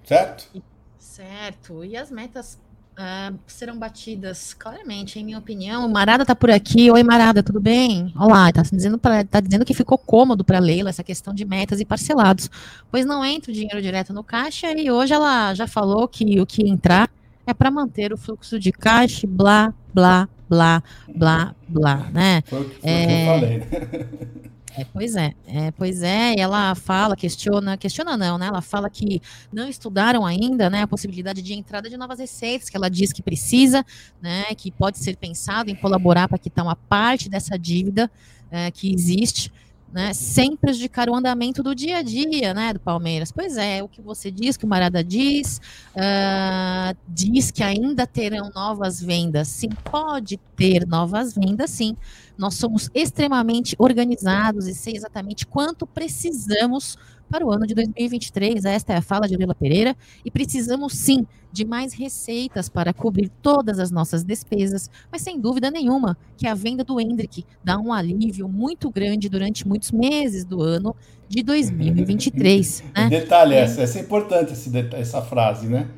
[0.02, 0.50] Certo?
[0.98, 1.84] Certo.
[1.84, 2.58] E as metas
[3.02, 5.84] uh, serão batidas claramente, em minha opinião.
[5.84, 6.90] O Marada está por aqui.
[6.90, 8.12] Oi, Marada, tudo bem?
[8.16, 11.84] Olá, está dizendo, tá dizendo que ficou cômodo para Leila essa questão de metas e
[11.84, 12.48] parcelados,
[12.90, 16.46] pois não entra o dinheiro direto no caixa e hoje ela já falou que o
[16.46, 17.10] que entrar
[17.46, 20.82] é para manter o fluxo de caixa, blá, blá, blá,
[21.14, 22.42] blá, blá, né?
[22.46, 23.02] Foi, foi é...
[23.02, 24.42] o que eu falei.
[24.74, 28.46] É, pois é, é, pois é, ela fala, questiona, questiona não, né?
[28.46, 29.20] Ela fala que
[29.52, 33.22] não estudaram ainda, né, a possibilidade de entrada de novas receitas, que ela diz que
[33.22, 33.84] precisa,
[34.20, 38.10] né, que pode ser pensado em colaborar para quitar uma parte dessa dívida
[38.50, 39.52] é, que existe,
[39.92, 43.30] né, sem prejudicar o andamento do dia a dia, né, do Palmeiras.
[43.30, 45.60] Pois é, o que você diz, que o Marada diz,
[45.94, 49.48] uh, diz que ainda terão novas vendas.
[49.48, 51.96] Sim, pode ter novas vendas, sim.
[52.38, 56.96] Nós somos extremamente organizados e sei exatamente quanto precisamos
[57.32, 58.66] para o ano de 2023.
[58.66, 59.96] Esta é a fala de Lila Pereira.
[60.22, 65.70] E precisamos sim de mais receitas para cobrir todas as nossas despesas, mas sem dúvida
[65.70, 70.62] nenhuma que a venda do Hendrick dá um alívio muito grande durante muitos meses do
[70.62, 70.94] ano
[71.26, 72.84] de 2023.
[72.94, 73.08] né?
[73.08, 74.52] Detalhe, essa, essa é importante
[74.94, 75.88] essa frase, né?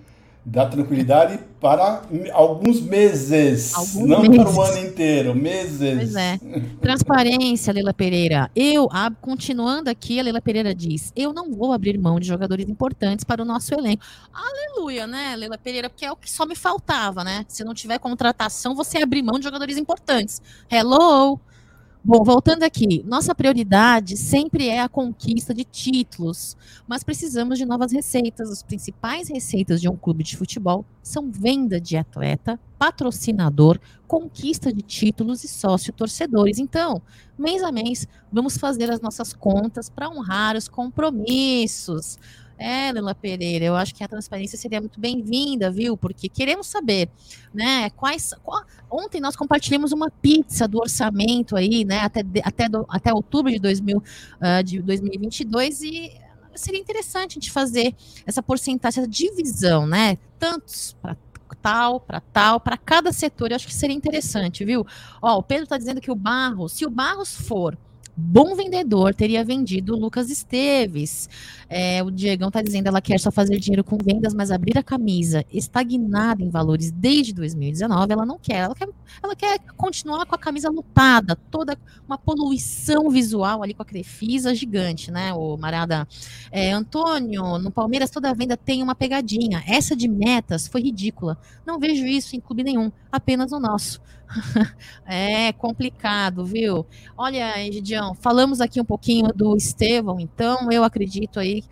[0.45, 2.03] Dá tranquilidade para
[2.33, 4.37] alguns meses, alguns não meses.
[4.37, 5.97] para o ano inteiro, meses.
[5.97, 6.39] Pois é.
[6.83, 8.51] Transparência, Leila Pereira.
[8.55, 12.69] Eu, a, continuando aqui, a Leila Pereira diz: eu não vou abrir mão de jogadores
[12.69, 14.05] importantes para o nosso elenco.
[14.33, 15.89] Aleluia, né, Leila Pereira?
[15.89, 17.47] Porque é o que só me faltava, né?
[17.49, 20.43] Se não tiver contratação, você abrir mão de jogadores importantes.
[20.71, 21.41] Hello!
[22.07, 26.55] Bom, voltando aqui, nossa prioridade sempre é a conquista de títulos,
[26.87, 28.51] mas precisamos de novas receitas.
[28.51, 34.83] As principais receitas de um clube de futebol são venda de atleta, patrocinador, conquista de
[34.83, 36.59] títulos e sócio-torcedores.
[36.59, 37.01] Então,
[37.39, 42.19] mês a mês, vamos fazer as nossas contas para honrar os compromissos.
[42.57, 45.97] É, Lila Pereira, eu acho que a transparência seria muito bem-vinda, viu?
[45.97, 47.09] Porque queremos saber,
[47.53, 48.33] né, quais...
[48.43, 53.51] Qual, ontem nós compartilhamos uma pizza do orçamento aí, né, até, até, do, até outubro
[53.51, 56.13] de, 2000, uh, de 2022 e
[56.55, 61.17] seria interessante a gente fazer essa porcentagem, essa divisão, né, tantos para
[61.61, 64.87] tal, para tal, para cada setor, eu acho que seria interessante, viu?
[65.21, 67.77] Ó, o Pedro está dizendo que o Barros, se o Barros for
[68.17, 71.29] bom vendedor teria vendido o Lucas Esteves.
[71.69, 74.83] É, o Diegão está dizendo ela quer só fazer dinheiro com vendas, mas abrir a
[74.83, 78.59] camisa estagnada em valores desde 2019, ela não quer.
[78.59, 78.89] Ela quer,
[79.23, 84.55] ela quer continuar com a camisa lutada, toda uma poluição visual ali com a Crefisa
[84.55, 85.33] gigante, né?
[85.33, 86.07] O Marada
[86.53, 89.63] é, Antônio, no Palmeiras toda venda tem uma pegadinha.
[89.67, 91.39] Essa de metas foi ridícula.
[91.67, 94.01] Não vejo isso em clube nenhum, apenas o nosso.
[95.07, 96.87] é complicado, viu?
[97.17, 101.63] Olha, Egidião, falamos aqui um pouquinho do Estevão, então eu acredito aí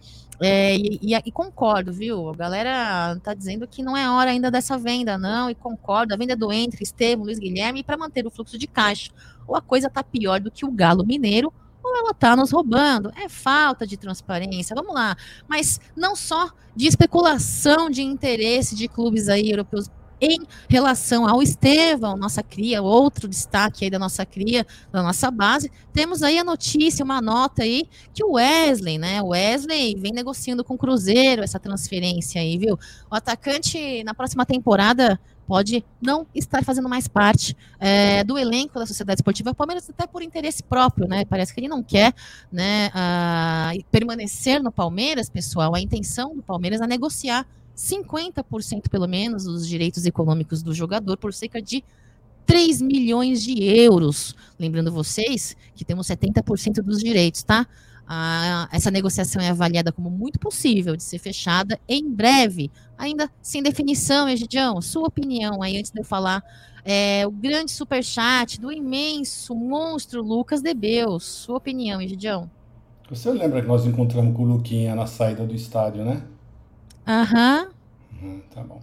[0.44, 2.28] é, e, e, e, concordo, viu?
[2.28, 6.12] A galera tá dizendo que não é hora ainda dessa venda, não, e concordo.
[6.12, 9.12] A venda do Entre, Estevam, Luiz Guilherme, para manter o fluxo de caixa.
[9.46, 13.12] Ou a coisa tá pior do que o Galo Mineiro, ou ela tá nos roubando.
[13.16, 15.16] É falta de transparência, vamos lá.
[15.46, 19.88] Mas não só de especulação de interesse de clubes aí europeus
[20.22, 25.68] em relação ao Estevão, nossa cria, outro destaque aí da nossa cria, da nossa base,
[25.92, 30.62] temos aí a notícia, uma nota aí, que o Wesley, né, o Wesley vem negociando
[30.62, 32.78] com o Cruzeiro essa transferência aí, viu?
[33.10, 38.86] O atacante, na próxima temporada, pode não estar fazendo mais parte é, do elenco da
[38.86, 41.24] Sociedade Esportiva Palmeiras, até por interesse próprio, né?
[41.24, 42.14] Parece que ele não quer
[42.50, 45.74] né, a, permanecer no Palmeiras, pessoal.
[45.74, 47.44] A intenção do Palmeiras é negociar
[47.82, 51.82] 50% pelo menos dos direitos econômicos do jogador por cerca de
[52.46, 54.36] 3 milhões de euros.
[54.58, 57.66] Lembrando vocês que temos 70% dos direitos, tá?
[58.06, 63.62] Ah, essa negociação é avaliada como muito possível de ser fechada em breve, ainda sem
[63.62, 64.80] definição, Egidião.
[64.80, 66.42] Sua opinião aí, antes de eu falar,
[66.84, 71.24] é, o grande superchat do imenso monstro Lucas Debeus.
[71.24, 72.50] Sua opinião, Egidião.
[73.08, 76.22] Você lembra que nós encontramos com o Luquinha na saída do estádio, né?
[77.06, 77.68] Aham.
[78.22, 78.40] Uhum.
[78.54, 78.80] tá bom.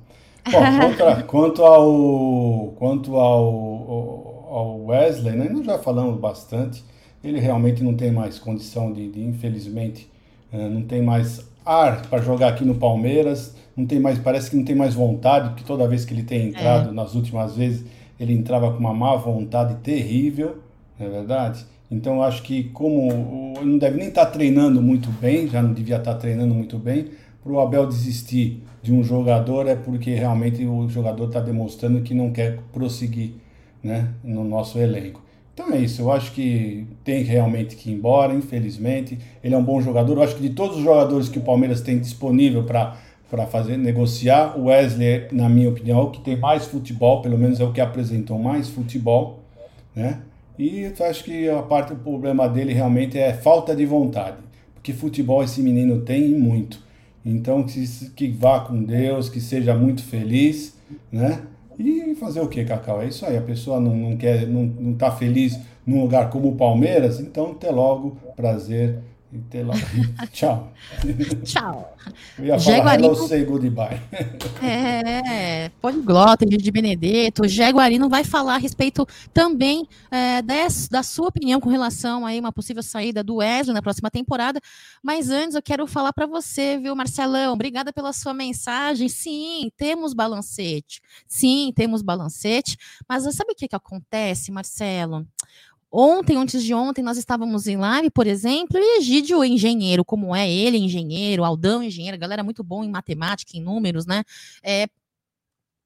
[0.51, 6.83] Bom, quanto ao, quanto ao, ao Wesley, né, nós já falamos bastante,
[7.23, 10.09] ele realmente não tem mais condição de, de infelizmente,
[10.51, 14.55] eh, não tem mais ar para jogar aqui no Palmeiras, não tem mais, parece que
[14.55, 16.91] não tem mais vontade, porque toda vez que ele tem entrado, é.
[16.91, 17.85] nas últimas vezes,
[18.19, 20.57] ele entrava com uma má vontade terrível,
[20.99, 21.65] não é verdade?
[21.91, 25.73] Então acho que como ele não deve nem estar tá treinando muito bem, já não
[25.73, 27.07] devia estar tá treinando muito bem,
[27.43, 32.13] para o Abel desistir de um jogador é porque realmente o jogador está demonstrando que
[32.13, 33.31] não quer prosseguir
[33.83, 35.21] né, no nosso elenco.
[35.53, 39.17] Então é isso, eu acho que tem realmente que ir embora, infelizmente.
[39.43, 40.17] Ele é um bom jogador.
[40.17, 44.57] Eu acho que de todos os jogadores que o Palmeiras tem disponível para fazer negociar,
[44.57, 47.73] o Wesley, na minha opinião, é o que tem mais futebol, pelo menos é o
[47.73, 49.39] que apresentou mais futebol,
[49.93, 50.21] né?
[50.57, 54.37] E eu acho que a parte do problema dele realmente é falta de vontade,
[54.73, 56.81] porque futebol esse menino tem muito.
[57.25, 60.75] Então, que, que vá com Deus, que seja muito feliz,
[61.11, 61.41] né?
[61.77, 63.01] E fazer o que, Cacau?
[63.01, 63.37] É isso aí.
[63.37, 67.51] A pessoa não, não quer, não, não tá feliz num lugar como o Palmeiras, então
[67.51, 68.99] até logo, prazer
[69.33, 69.79] até logo.
[70.33, 70.73] Tchau.
[71.43, 71.97] Tchau.
[72.37, 73.07] Eu ia falar Jaguarino...
[73.13, 74.01] hello, say goodbye.
[74.61, 77.43] É, poliglota, de Benedetto.
[77.43, 82.31] O Jaguarino vai falar a respeito também é, des, da sua opinião com relação a
[82.31, 84.59] uma possível saída do Wesley na próxima temporada.
[85.01, 87.53] Mas antes eu quero falar para você, viu, Marcelão?
[87.53, 89.07] Obrigada pela sua mensagem.
[89.07, 91.01] Sim, temos balancete.
[91.27, 92.77] Sim, temos balancete.
[93.07, 95.25] Mas sabe o que, que acontece, Marcelo?
[95.91, 100.49] Ontem, antes de ontem, nós estávamos em live, por exemplo, e Egídio, engenheiro, como é
[100.49, 104.23] ele, engenheiro, Aldão, engenheiro, galera muito bom em matemática, em números, né?
[104.61, 104.87] É,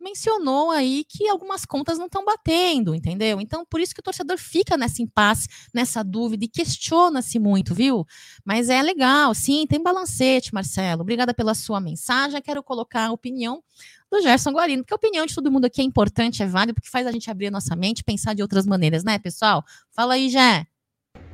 [0.04, 3.40] mencionou aí que algumas contas não estão batendo, entendeu?
[3.40, 8.06] Então, por isso que o torcedor fica nessa impasse, nessa dúvida e questiona-se muito, viu?
[8.46, 11.02] Mas é legal, sim, tem balancete, Marcelo.
[11.02, 12.42] Obrigada pela sua mensagem.
[12.42, 13.64] Quero colocar a opinião
[14.12, 16.90] do Gerson Guarino, porque a opinião de todo mundo aqui é importante, é válida, porque
[16.90, 19.64] faz a gente abrir a nossa mente pensar de outras maneiras, né, pessoal?
[19.90, 20.68] Fala aí, Jé.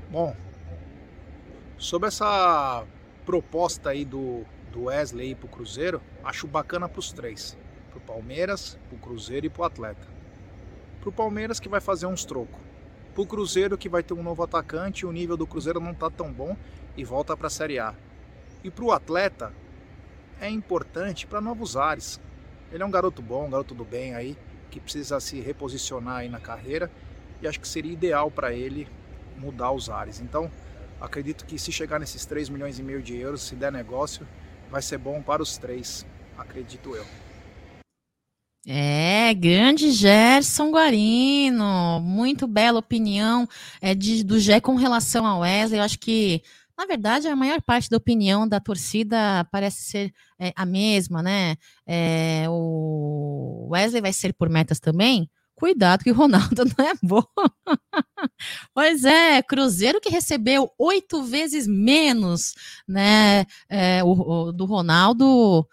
[0.09, 0.35] Bom,
[1.77, 2.85] sobre essa
[3.25, 7.57] proposta aí do, do Wesley para o Cruzeiro, acho bacana para os três
[7.99, 10.07] pro Palmeiras, pro Cruzeiro e pro Atleta.
[11.01, 12.59] Pro Palmeiras que vai fazer uns trocos.
[13.13, 16.31] Pro Cruzeiro que vai ter um novo atacante, o nível do Cruzeiro não tá tão
[16.31, 16.55] bom
[16.95, 17.93] e volta para a Série A.
[18.63, 19.53] E pro Atleta
[20.39, 22.19] é importante para novos ares.
[22.71, 24.37] Ele é um garoto bom, um garoto do bem aí,
[24.69, 26.91] que precisa se reposicionar aí na carreira
[27.41, 28.87] e acho que seria ideal para ele
[29.37, 30.19] mudar os ares.
[30.19, 30.51] Então,
[30.99, 34.27] acredito que se chegar nesses 3 milhões e meio de euros, se der negócio,
[34.69, 36.05] vai ser bom para os três,
[36.37, 37.05] acredito eu.
[38.67, 43.47] É, grande Gerson Guarino, muito bela opinião
[43.81, 45.79] é, de, do Gé com relação ao Wesley.
[45.79, 46.41] Eu acho que,
[46.77, 51.55] na verdade, a maior parte da opinião da torcida parece ser é, a mesma, né?
[51.87, 55.29] É, o Wesley vai ser por metas também.
[55.55, 57.23] Cuidado que o Ronaldo não é bom.
[58.73, 62.53] pois é, Cruzeiro que recebeu oito vezes menos,
[62.87, 63.45] né?
[63.69, 65.65] É, o, o, do Ronaldo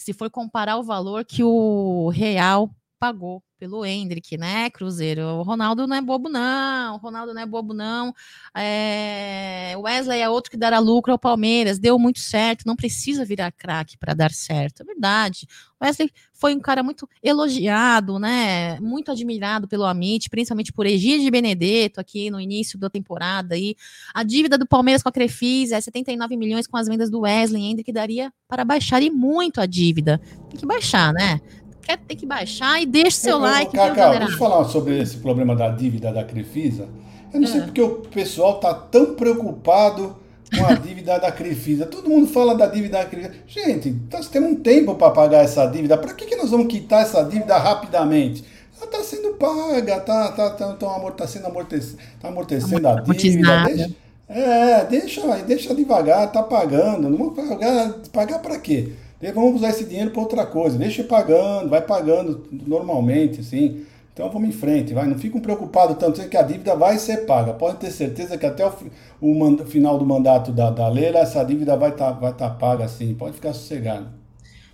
[0.00, 2.70] se for comparar o valor que o Real
[3.00, 5.22] pagou pelo Hendrick, né, Cruzeiro?
[5.22, 6.94] O Ronaldo não é bobo, não.
[6.94, 8.14] O Ronaldo não é bobo, não.
[8.54, 9.74] É...
[9.78, 11.78] Wesley é outro que dará lucro ao Palmeiras.
[11.78, 12.66] Deu muito certo.
[12.66, 14.82] Não precisa virar craque para dar certo.
[14.82, 15.46] É verdade.
[15.82, 18.78] Wesley foi um cara muito elogiado, né?
[18.80, 23.56] Muito admirado pelo Amit, principalmente por Egide Benedetto aqui no início da temporada.
[23.56, 23.76] E
[24.14, 27.62] a dívida do Palmeiras com a Crefisa é 79 milhões com as vendas do Wesley,
[27.62, 30.18] Hendrick daria para baixar e muito a dívida.
[30.48, 31.40] Tem que baixar, né?
[31.80, 33.72] Quer, tem que baixar e deixa seu eu, like.
[33.72, 36.88] Cacau, deixa eu falar sobre esse problema da dívida da Crefisa.
[37.32, 37.50] Eu não é.
[37.50, 40.16] sei porque o pessoal tá tão preocupado
[40.56, 41.86] com a dívida da Crefisa.
[41.86, 43.34] Todo mundo fala da dívida da Crefisa.
[43.46, 45.96] Gente, nós temos um tempo para pagar essa dívida.
[45.96, 48.44] Para que, que nós vamos quitar essa dívida rapidamente?
[48.76, 53.64] Ela está sendo paga, tá, tá, tá, tá, tá sendo amortecendo, tá amortecendo a dívida.
[53.64, 53.90] Deixa,
[54.28, 57.10] é, deixa, deixa devagar, tá pagando.
[57.10, 58.92] Não vamos pagar, pagar para quê?
[59.32, 63.84] Vamos usar esse dinheiro para outra coisa, deixa pagando, vai pagando normalmente, assim.
[64.12, 65.06] Então vamos em frente, vai.
[65.06, 67.52] Não fiquem preocupados tanto que a dívida vai ser paga.
[67.52, 68.72] Podem ter certeza que até o,
[69.20, 72.84] o final do mandato da, da Leila, essa dívida vai estar tá, vai tá paga,
[72.84, 73.14] assim.
[73.14, 74.19] Pode ficar sossegado.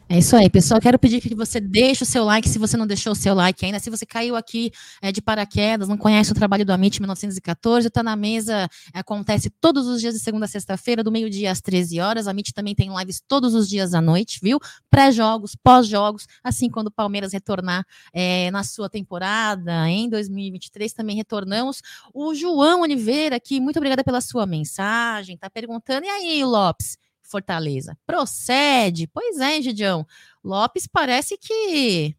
[0.09, 0.81] É isso aí, pessoal.
[0.81, 3.65] Quero pedir que você deixe o seu like se você não deixou o seu like
[3.65, 3.81] ainda.
[3.81, 4.71] Se você caiu aqui
[5.03, 9.89] é, de paraquedas, não conhece o trabalho do Amit 1914, está na mesa, acontece todos
[9.89, 12.29] os dias de segunda a sexta-feira, do meio-dia às 13 horas.
[12.29, 14.61] A Amit também tem lives todos os dias à noite, viu?
[14.89, 21.83] Pré-jogos, pós-jogos, assim quando o Palmeiras retornar é, na sua temporada em 2023, também retornamos.
[22.15, 26.97] O João Oliveira aqui, muito obrigada pela sua mensagem, está perguntando, e aí, Lopes?
[27.31, 27.97] Fortaleza.
[28.07, 29.07] Procede.
[29.07, 30.07] Pois é, Gidião.
[30.45, 32.15] Lopes parece que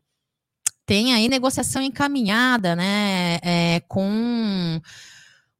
[0.85, 3.39] tem aí negociação encaminhada, né?
[3.43, 4.81] É, com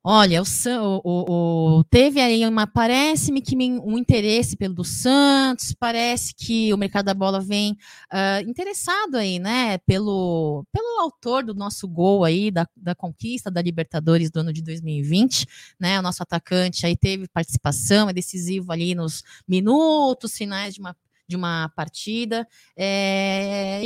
[0.10, 2.66] Olha, o, o, o, teve aí uma.
[2.66, 8.50] Parece-me que um interesse pelo do Santos, parece que o mercado da bola vem uh,
[8.50, 9.78] interessado aí, né?
[9.80, 14.62] Pelo, pelo autor do nosso gol aí, da, da conquista da Libertadores do ano de
[14.62, 15.46] 2020,
[15.78, 16.00] né?
[16.00, 20.96] O nosso atacante aí teve participação, é decisivo ali nos minutos finais de uma,
[21.28, 22.48] de uma partida.
[22.78, 23.82] É,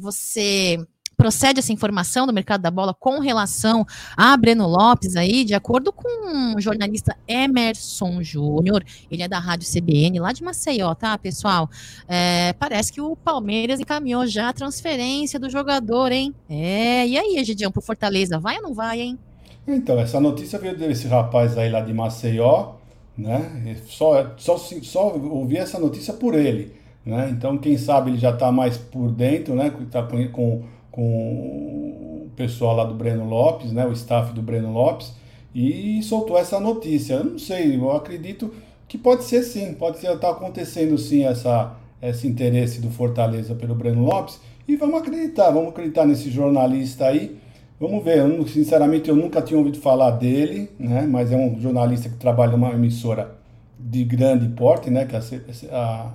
[0.00, 0.84] você
[1.22, 5.92] procede essa informação do mercado da bola com relação a Breno Lopes aí, de acordo
[5.92, 11.70] com o jornalista Emerson Júnior, ele é da Rádio CBN, lá de Maceió, tá, pessoal?
[12.08, 16.34] É, parece que o Palmeiras encaminhou já a transferência do jogador, hein?
[16.50, 19.16] É, e aí, Egidião, pro Fortaleza, vai ou não vai, hein?
[19.64, 22.72] Então, essa notícia veio desse rapaz aí lá de Maceió,
[23.16, 23.76] né?
[23.86, 26.74] Só, só, só ouvi essa notícia por ele,
[27.06, 27.30] né?
[27.30, 29.72] Então, quem sabe ele já está mais por dentro, né?
[29.88, 34.72] Tá com, com com o pessoal lá do Breno Lopes, né, o staff do Breno
[34.72, 35.12] Lopes,
[35.54, 37.14] e soltou essa notícia.
[37.14, 38.54] Eu não sei, eu acredito
[38.86, 43.74] que pode ser sim, pode estar tá acontecendo sim essa, esse interesse do Fortaleza pelo
[43.74, 44.38] Breno Lopes,
[44.68, 47.36] e vamos acreditar, vamos acreditar nesse jornalista aí.
[47.80, 52.08] Vamos ver, eu, sinceramente eu nunca tinha ouvido falar dele, né, mas é um jornalista
[52.08, 53.34] que trabalha numa emissora
[53.76, 56.12] de grande porte, né, que é a,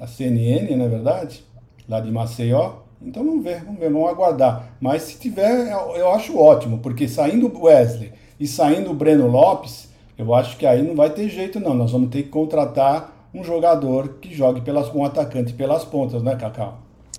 [0.00, 1.44] a, a CNN, na é verdade,
[1.86, 2.89] lá de Maceió.
[3.02, 4.74] Então vamos ver, vamos ver, vamos aguardar.
[4.80, 9.88] Mas se tiver, eu acho ótimo, porque saindo o Wesley e saindo o Breno Lopes,
[10.18, 11.74] eu acho que aí não vai ter jeito não.
[11.74, 16.36] Nós vamos ter que contratar um jogador que jogue pelas um atacante pelas pontas, né,
[16.36, 16.78] Cacau?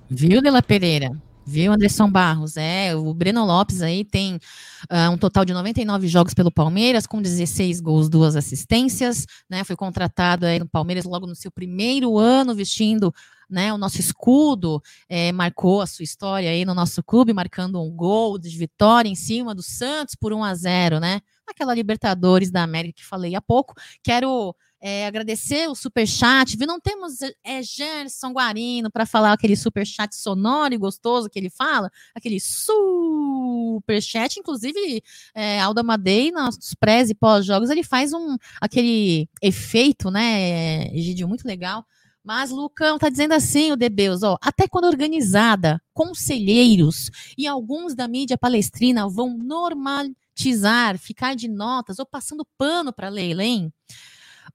[0.09, 1.11] Viu, Dela Pereira?
[1.51, 2.55] Viu, Anderson Barros?
[2.55, 7.21] É, o Breno Lopes aí tem uh, um total de 99 jogos pelo Palmeiras, com
[7.21, 9.61] 16 gols, duas assistências, né?
[9.65, 13.13] Foi contratado aí no Palmeiras logo no seu primeiro ano vestindo
[13.49, 17.91] né, o nosso escudo, é, marcou a sua história aí no nosso clube, marcando um
[17.91, 21.19] gol de vitória em cima do Santos por 1 a 0 né?
[21.45, 23.73] Aquela Libertadores da América que falei há pouco.
[24.01, 26.65] Quero é, agradecer o super chat, viu?
[26.65, 31.51] Não temos é, Gerson Guarino para falar aquele super chat sonoro e gostoso que ele
[31.51, 35.03] fala, aquele super chat, inclusive
[35.35, 41.47] é, Alda Madei nos pré e pós-jogos ele faz um aquele efeito, né, Egidio, muito
[41.47, 41.85] legal
[42.23, 48.07] mas Lucão tá dizendo assim, o Debeus, ó, até quando organizada, conselheiros e alguns da
[48.07, 53.73] mídia palestrina vão normatizar, ficar de notas ou passando pano para Leila, hein?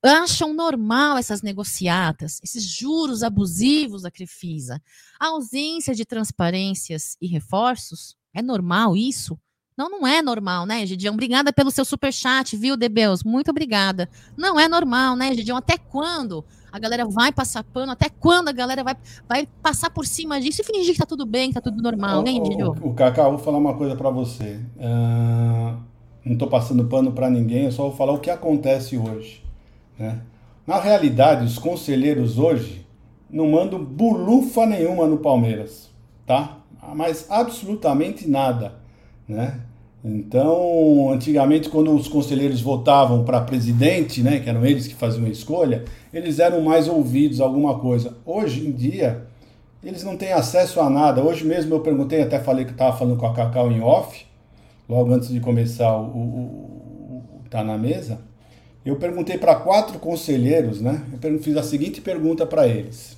[0.03, 4.81] Acham normal essas negociatas, esses juros abusivos da Crefisa,
[5.19, 8.17] a ausência de transparências e reforços?
[8.35, 9.39] É normal isso?
[9.77, 11.13] Não, não é normal, né, Gidião?
[11.13, 13.23] Obrigada pelo seu super chat, viu, Debeus?
[13.23, 14.09] Muito obrigada.
[14.35, 15.59] Não é normal, né, Gidião?
[15.59, 16.43] Até quando
[16.73, 17.93] a galera vai passar pano?
[17.93, 18.97] Até quando a galera vai,
[19.29, 22.23] vai passar por cima disso e fingir que tá tudo bem, que tá tudo normal,
[22.23, 22.75] né, Gidião?
[22.81, 24.61] O, o, Cacá, vou falar uma coisa para você.
[24.77, 25.79] Uh,
[26.25, 29.43] não tô passando pano para ninguém, eu só vou falar o que acontece hoje,
[29.99, 30.21] né?
[30.67, 32.85] Na realidade, os conselheiros hoje
[33.31, 35.91] não mandam bulufa nenhuma no Palmeiras,
[36.27, 36.59] tá?
[36.95, 38.87] Mas absolutamente nada
[39.29, 39.61] né?
[40.05, 45.29] Então, antigamente, quando os conselheiros votavam para presidente, né, que eram eles que faziam a
[45.29, 48.17] escolha, eles eram mais ouvidos alguma coisa.
[48.25, 49.27] Hoje em dia,
[49.83, 51.23] eles não têm acesso a nada.
[51.23, 54.25] Hoje mesmo eu perguntei, até falei que estava falando com a Cacau em off,
[54.89, 58.21] logo antes de começar o, o, o, Tá na Mesa.
[58.87, 61.03] Eu perguntei para quatro conselheiros, né?
[61.21, 63.17] Eu fiz a seguinte pergunta para eles.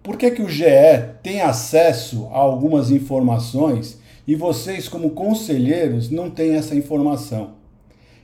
[0.00, 0.64] Por que, que o GE
[1.24, 7.54] tem acesso a algumas informações e vocês, como conselheiros, não têm essa informação.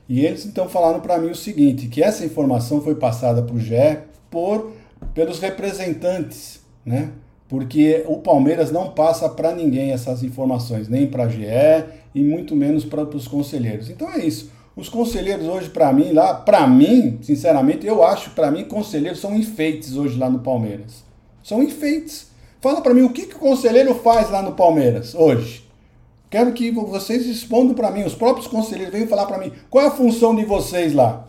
[0.07, 3.59] E eles então falaram para mim o seguinte: que essa informação foi passada para o
[3.59, 4.71] GE por,
[5.13, 7.09] pelos representantes, né?
[7.47, 11.45] Porque o Palmeiras não passa para ninguém essas informações, nem para a GE
[12.15, 13.89] e muito menos para os conselheiros.
[13.89, 14.49] Então é isso.
[14.75, 19.35] Os conselheiros hoje, para mim, lá, para mim, sinceramente, eu acho, para mim, conselheiros são
[19.35, 21.03] enfeites hoje lá no Palmeiras.
[21.43, 22.27] São enfeites.
[22.59, 25.69] Fala para mim, o que, que o conselheiro faz lá no Palmeiras hoje?
[26.29, 29.87] Quero que vocês respondam para mim, os próprios conselheiros venham falar para mim, qual é
[29.87, 31.27] a função de vocês lá?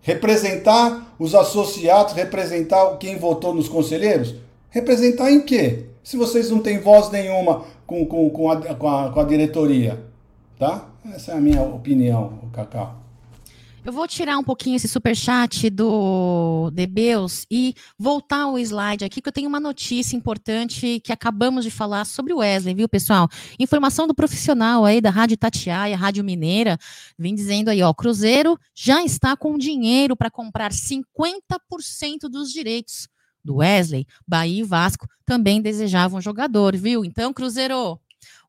[0.00, 4.36] Representar os associados, representar quem votou nos conselheiros?
[4.70, 5.86] Representar em quê?
[6.04, 10.04] Se vocês não têm voz nenhuma com, com, com, a, com, a, com a diretoria,
[10.58, 10.93] tá?
[11.12, 13.04] Essa é a minha opinião, Cacau.
[13.84, 19.20] Eu vou tirar um pouquinho esse super chat do Debeus e voltar o slide aqui,
[19.20, 23.28] que eu tenho uma notícia importante que acabamos de falar sobre o Wesley, viu, pessoal?
[23.58, 26.78] Informação do profissional aí da Rádio Tatiaia, Rádio Mineira,
[27.18, 33.06] vem dizendo aí, ó, Cruzeiro já está com dinheiro para comprar 50% dos direitos
[33.44, 34.06] do Wesley.
[34.26, 37.04] Bahia e Vasco também desejavam jogador, viu?
[37.04, 38.00] Então, Cruzeiro,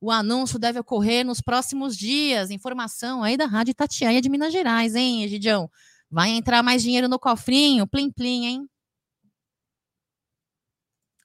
[0.06, 2.52] o anúncio deve ocorrer nos próximos dias.
[2.52, 5.68] Informação aí da Rádio Tatiaia de Minas Gerais, hein, Egidião?
[6.12, 8.70] Vai entrar mais dinheiro no cofrinho, plim plim, hein?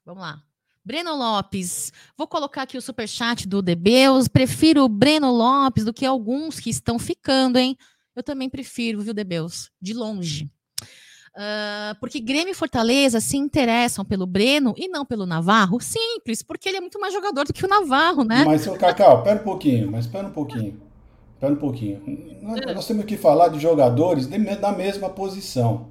[0.03, 0.43] Vamos lá.
[0.83, 4.29] Breno Lopes, vou colocar aqui o super chat do Debeus.
[4.29, 7.77] Prefiro o Breno Lopes do que alguns que estão ficando, hein?
[8.17, 9.71] Eu também prefiro, viu, Debeus?
[9.79, 10.51] De longe.
[11.37, 15.81] Uh, porque Grêmio e Fortaleza se interessam pelo Breno e não pelo Navarro?
[15.81, 18.45] Simples, porque ele é muito mais jogador do que o Navarro, né?
[18.45, 20.81] Mas, Cacau, pera um pouquinho, mas pera um pouquinho.
[21.39, 22.03] Pera um pouquinho.
[22.43, 25.87] Nós, nós temos que falar de jogadores de, da mesma posição.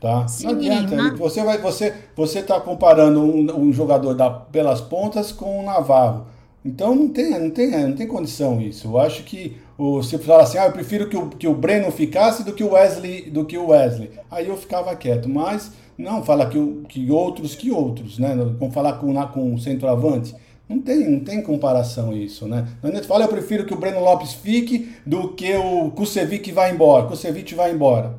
[0.00, 0.28] Tá?
[0.28, 0.94] Sim, não adianta.
[0.94, 1.14] Na...
[1.14, 6.26] Você vai, você, você está comparando um, um jogador da, pelas pontas com o Navarro.
[6.64, 8.88] Então não tem, não tem, não tem condição isso.
[8.88, 11.90] Eu acho que o, se falar assim, ah, eu prefiro que o, que o Breno
[11.90, 14.10] ficasse do que o Wesley, do que o Wesley.
[14.30, 16.58] Aí eu ficava quieto, mas não fala que,
[16.88, 18.34] que outros que outros, né?
[18.58, 20.34] Vamos falar com, com o centroavante.
[20.68, 22.66] Não tem, não tem comparação isso, né?
[22.82, 27.06] Gente fala, eu prefiro que o Breno Lopes fique do que o Kusevic vá embora.
[27.06, 28.18] Kusevic vai embora.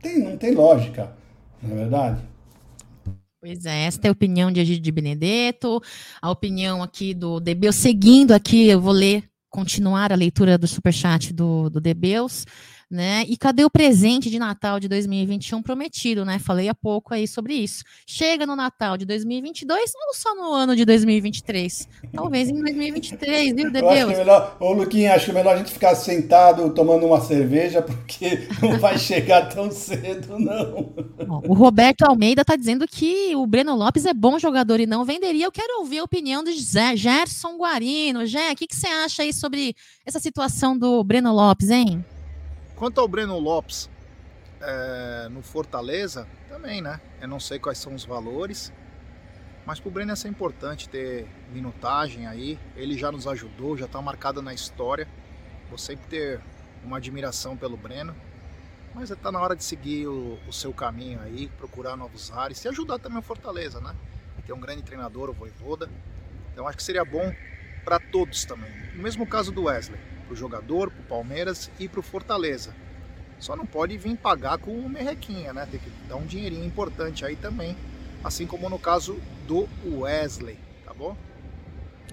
[0.00, 1.12] Tem, não tem lógica,
[1.60, 2.20] não é verdade?
[3.40, 5.80] Pois é, esta é a opinião de Egídio de Benedetto,
[6.20, 9.24] a opinião aqui do Debeu, seguindo aqui, eu vou ler,
[9.58, 12.46] continuar a leitura do superchat do, do Debeus.
[12.90, 13.24] Né?
[13.28, 16.38] E cadê o presente de Natal de 2021 prometido, né?
[16.38, 17.84] Falei há pouco aí sobre isso.
[18.06, 21.88] Chega no Natal de 2022 ou só no ano de 2023?
[22.14, 24.16] Talvez em 2023, viu, Deus?
[24.16, 28.48] Melhor, ô Luquinha, acho que é melhor a gente ficar sentado tomando uma cerveja, porque
[28.62, 30.94] não vai chegar tão cedo, não.
[31.46, 35.44] o Roberto Almeida tá dizendo que o Breno Lopes é bom jogador e não venderia.
[35.44, 38.24] Eu quero ouvir a opinião do Zé, Gerson Guarino.
[38.24, 39.74] Jé, o que, que você acha aí sobre
[40.06, 42.04] essa situação do Breno Lopes, hein?
[42.78, 43.90] Quanto ao Breno Lopes
[44.60, 47.00] é, no Fortaleza, também, né?
[47.20, 48.72] Eu não sei quais são os valores,
[49.66, 52.56] mas para o Breno é importante ter minutagem aí.
[52.76, 55.08] Ele já nos ajudou, já está marcado na história.
[55.68, 56.40] Vou sempre ter
[56.84, 58.14] uma admiração pelo Breno.
[58.94, 62.68] Mas está na hora de seguir o, o, seu caminho aí, procurar novos ares e
[62.68, 63.92] ajudar também o Fortaleza, né?
[64.46, 65.90] Tem um grande treinador, o Voivoda.
[66.52, 67.34] Então acho que seria bom
[67.84, 68.70] para todos também.
[68.94, 69.98] No mesmo caso do Wesley
[70.28, 72.74] para o jogador, para o Palmeiras e para o Fortaleza.
[73.40, 75.66] Só não pode vir pagar com merrequinha, né?
[75.70, 77.74] Tem que dar um dinheirinho importante aí também,
[78.22, 81.16] assim como no caso do Wesley, tá bom?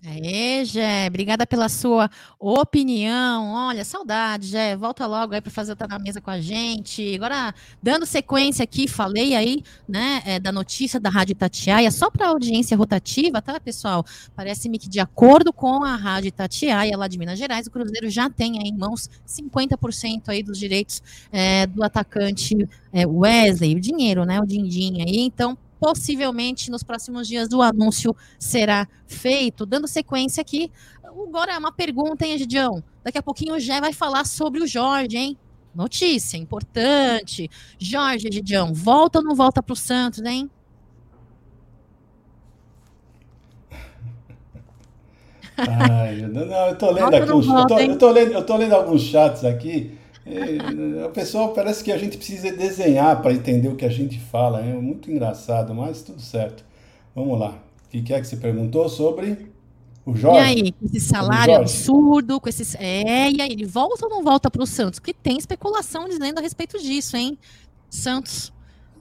[0.08, 3.52] Aê, Gé, obrigada pela sua opinião.
[3.54, 4.76] Olha, saudade, Gé.
[4.76, 7.16] Volta logo aí para fazer estar na mesa com a gente.
[7.16, 12.28] Agora, dando sequência aqui, falei aí, né, é, da notícia da Rádio Itatiaia, só para
[12.28, 14.06] audiência rotativa, tá, pessoal?
[14.36, 18.30] Parece-me que, de acordo com a Rádio Itatiaia, lá de Minas Gerais, o Cruzeiro já
[18.30, 21.02] tem aí em mãos 50% aí dos direitos
[21.32, 22.56] é, do atacante
[22.94, 25.22] é, Wesley, o dinheiro, né, o din-din aí.
[25.22, 29.68] Então, possivelmente nos próximos dias o anúncio será feito.
[29.68, 30.72] Dando sequência aqui,
[31.04, 32.84] agora é uma pergunta, hein, Egidião?
[33.04, 35.38] Daqui a pouquinho o Gé vai falar sobre o Jorge, hein?
[35.76, 37.48] Notícia importante.
[37.78, 40.50] Jorge, Egidião, volta ou não volta para o Santos, hein?
[45.56, 49.04] Ai, não, eu tô lendo aqui, eu, tô, eu, tô lendo, eu tô lendo alguns
[49.04, 49.96] chats aqui.
[51.06, 54.60] O pessoal parece que a gente precisa desenhar para entender o que a gente fala.
[54.60, 56.66] É muito engraçado, mas tudo certo.
[57.14, 57.60] Vamos lá.
[57.94, 59.52] O que é que você perguntou sobre
[60.06, 60.40] o Jorge?
[60.40, 62.76] E aí, esse salário absurdo, com esses.
[62.76, 65.00] É, e aí, ele volta ou não volta para o Santos?
[65.00, 67.38] Porque tem especulação dizendo a respeito disso, hein?
[67.90, 68.52] Santos.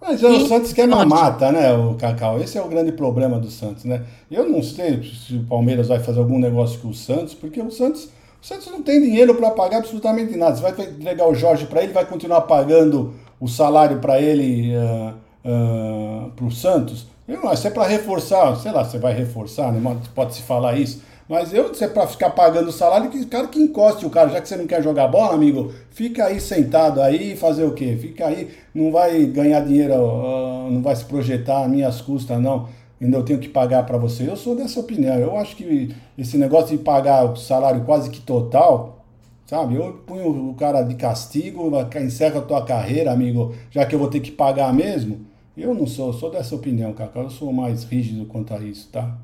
[0.01, 2.39] Mas é, o Santos quer mamata, né, o Cacau?
[2.39, 4.05] Esse é o grande problema do Santos, né?
[4.31, 7.71] Eu não sei se o Palmeiras vai fazer algum negócio com o Santos, porque o
[7.71, 8.11] Santos
[8.45, 10.55] o Santos não tem dinheiro para pagar absolutamente nada.
[10.55, 15.15] Você vai entregar o Jorge para ele, vai continuar pagando o salário para ele uh,
[15.49, 17.07] uh, para o Santos.
[17.27, 19.99] Eu não, se é para reforçar, sei lá, você vai reforçar, né?
[20.15, 21.03] pode se falar isso.
[21.27, 24.29] Mas eu, se é para ficar pagando o salário, que cara que encoste o cara,
[24.29, 27.97] já que você não quer jogar bola, amigo, fica aí sentado aí fazer o quê?
[27.99, 32.69] Fica aí, não vai ganhar dinheiro, uh, não vai se projetar a minhas custas, não
[33.01, 34.29] ainda eu tenho que pagar para você.
[34.29, 35.17] Eu sou dessa opinião.
[35.17, 39.05] Eu acho que esse negócio de pagar o salário quase que total,
[39.47, 39.75] sabe?
[39.77, 41.71] Eu ponho o cara de castigo,
[42.01, 45.27] encerra a tua carreira, amigo, já que eu vou ter que pagar mesmo.
[45.57, 47.21] Eu não sou, sou dessa opinião, Cacá.
[47.21, 49.17] Eu sou mais rígido quanto a isso, tá?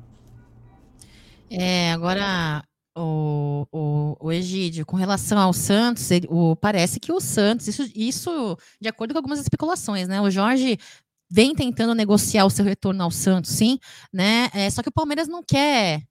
[1.49, 2.63] É, agora,
[2.97, 7.83] o, o, o Egídio, com relação ao Santos, ele, o, parece que o Santos, isso,
[7.93, 10.21] isso de acordo com algumas especulações, né?
[10.21, 10.77] O Jorge
[11.31, 13.79] vem tentando negociar o seu retorno ao Santos, sim,
[14.11, 14.49] né?
[14.53, 16.03] É, só que o Palmeiras não quer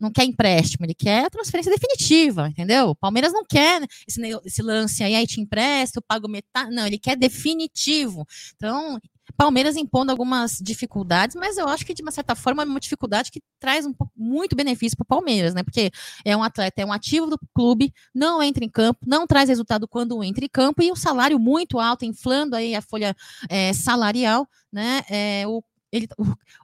[0.00, 2.90] não quer empréstimo, ele quer transferência definitiva, entendeu?
[2.90, 6.72] O Palmeiras não quer esse, esse lance aí, aí te empresto, pago metade.
[6.72, 8.24] Não, ele quer definitivo.
[8.54, 9.00] Então,
[9.38, 13.30] Palmeiras impondo algumas dificuldades, mas eu acho que de uma certa forma é uma dificuldade
[13.30, 15.62] que traz um, muito benefício para o Palmeiras, né?
[15.62, 15.92] Porque
[16.24, 19.86] é um atleta, é um ativo do clube, não entra em campo, não traz resultado
[19.86, 23.14] quando entra em campo e um salário muito alto, inflando aí a folha
[23.48, 25.02] é, salarial, né?
[25.08, 26.06] É, o ele,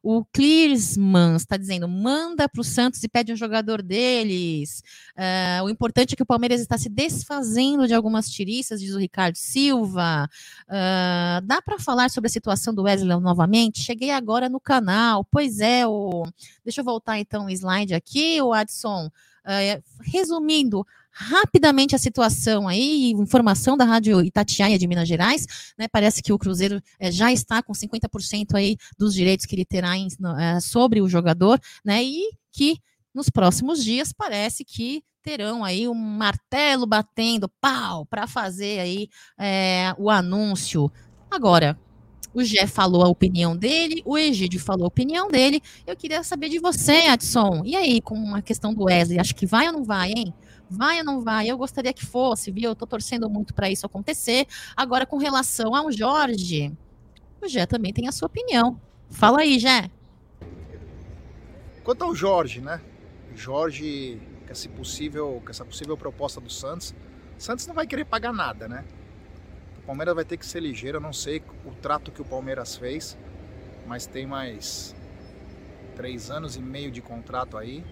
[0.02, 4.82] o, o Clearsman está dizendo, manda para o Santos e pede um jogador deles.
[5.16, 8.98] Uh, o importante é que o Palmeiras está se desfazendo de algumas tiriças, diz o
[8.98, 10.28] Ricardo Silva.
[10.68, 13.80] Uh, dá para falar sobre a situação do Wesley novamente?
[13.80, 15.24] Cheguei agora no canal.
[15.24, 16.24] Pois é, o...
[16.64, 19.10] deixa eu voltar então o slide aqui, o Adson.
[19.44, 25.46] Uh, resumindo, rapidamente a situação aí, informação da Rádio Itatiaia de Minas Gerais,
[25.78, 29.64] né, parece que o Cruzeiro é, já está com 50% aí dos direitos que ele
[29.64, 30.08] terá em,
[30.38, 32.78] é, sobre o jogador, né, e que
[33.14, 39.08] nos próximos dias parece que terão aí um martelo batendo pau para fazer aí
[39.38, 40.90] é, o anúncio.
[41.30, 41.78] Agora,
[42.34, 45.62] o Gé falou a opinião dele, o Egídio falou a opinião dele.
[45.86, 47.62] Eu queria saber de você, Adson.
[47.64, 50.34] E aí, com a questão do Wesley, acho que vai ou não vai, hein?
[50.74, 51.48] Vai ou não vai?
[51.48, 52.70] Eu gostaria que fosse, viu?
[52.70, 54.46] Eu tô torcendo muito para isso acontecer.
[54.76, 56.72] Agora, com relação ao Jorge,
[57.40, 58.80] o Jé também tem a sua opinião.
[59.08, 59.90] Fala aí, Jé.
[61.84, 62.80] Quanto ao Jorge, né?
[63.36, 66.94] Jorge, com possível, com essa possível proposta do Santos,
[67.38, 68.84] Santos não vai querer pagar nada, né?
[69.78, 72.76] O Palmeiras vai ter que ser ligeiro, eu não sei o trato que o Palmeiras
[72.76, 73.18] fez,
[73.86, 74.94] mas tem mais
[75.94, 77.84] três anos e meio de contrato aí.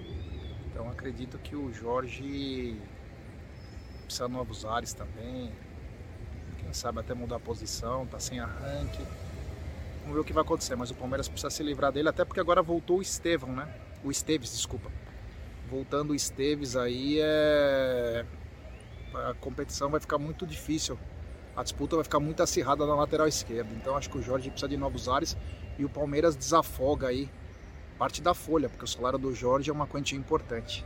[0.82, 2.76] Então acredito que o Jorge
[4.04, 5.52] precisa de novos ares também.
[6.58, 9.00] Quem sabe até mudar a posição, tá sem arranque.
[10.00, 12.40] Vamos ver o que vai acontecer, mas o Palmeiras precisa se livrar dele, até porque
[12.40, 13.72] agora voltou o Estevão, né?
[14.02, 14.90] O Esteves, desculpa.
[15.70, 18.26] Voltando o Esteves aí, é...
[19.14, 20.98] a competição vai ficar muito difícil.
[21.54, 23.72] A disputa vai ficar muito acirrada na lateral esquerda.
[23.76, 25.36] Então acho que o Jorge precisa de novos ares
[25.78, 27.30] e o Palmeiras desafoga aí
[28.02, 30.84] parte da folha, porque o salário do Jorge é uma quantia importante.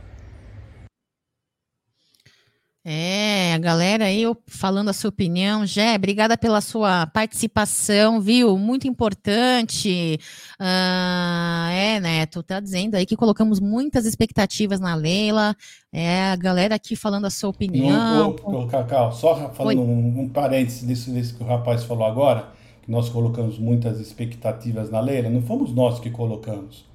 [2.85, 5.65] É, a galera aí falando a sua opinião.
[5.65, 8.55] Jé, obrigada pela sua participação, viu?
[8.55, 10.19] Muito importante.
[10.59, 15.55] Ah, é, Neto, tá dizendo aí que colocamos muitas expectativas na Leila.
[15.91, 18.35] É, a galera aqui falando a sua opinião.
[18.43, 22.51] Ô, Cacau, só falando um, um, parênteses disso, disso que o rapaz falou agora,
[22.83, 26.86] que nós colocamos muitas expectativas na Leila, não fomos nós que colocamos.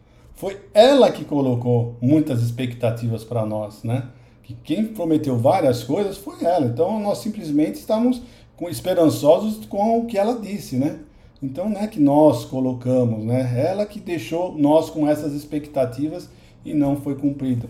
[0.43, 4.09] Foi ela que colocou muitas expectativas para nós, né?
[4.43, 6.67] que quem prometeu várias coisas foi ela.
[6.67, 8.21] Então nós simplesmente estamos
[8.63, 10.99] esperançosos com o que ela disse, né?
[11.41, 13.55] Então não é que nós colocamos, né?
[13.57, 16.29] Ela que deixou nós com essas expectativas
[16.65, 17.69] e não foi cumprida.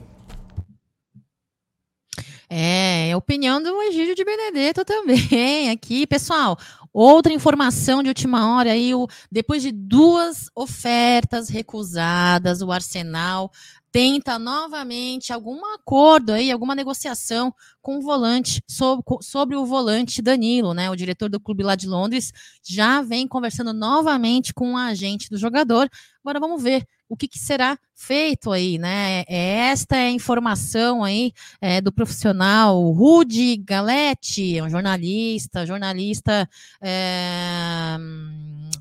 [2.49, 6.59] É, é opinião do Egídio de Benedetto também aqui, pessoal.
[6.93, 13.51] Outra informação de última hora aí, o, depois de duas ofertas recusadas, o Arsenal
[13.93, 20.73] tenta novamente algum acordo aí, alguma negociação com o volante, sobre, sobre o volante Danilo,
[20.73, 20.91] né?
[20.91, 22.33] O diretor do clube lá de Londres
[22.65, 25.91] já vem conversando novamente com o agente do jogador.
[26.25, 29.25] Agora vamos ver o que, que será feito aí, né?
[29.29, 31.31] É, esta é a informação aí
[31.61, 36.49] é, do profissional Rudy Galetti, um jornalista, jornalista
[36.81, 37.99] é,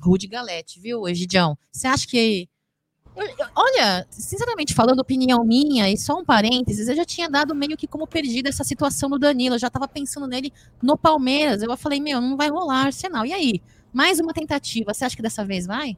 [0.00, 1.58] Rudy Galetti, viu, Egidião?
[1.70, 2.48] Você acha que
[3.54, 7.86] olha, sinceramente falando, opinião minha, e só um parênteses, eu já tinha dado meio que
[7.86, 10.52] como perdida essa situação do Danilo, eu já estava pensando nele
[10.82, 11.62] no Palmeiras.
[11.62, 13.26] Eu falei, meu, não vai rolar Arsenal.
[13.26, 13.62] E aí?
[13.92, 15.96] Mais uma tentativa, você acha que dessa vez vai?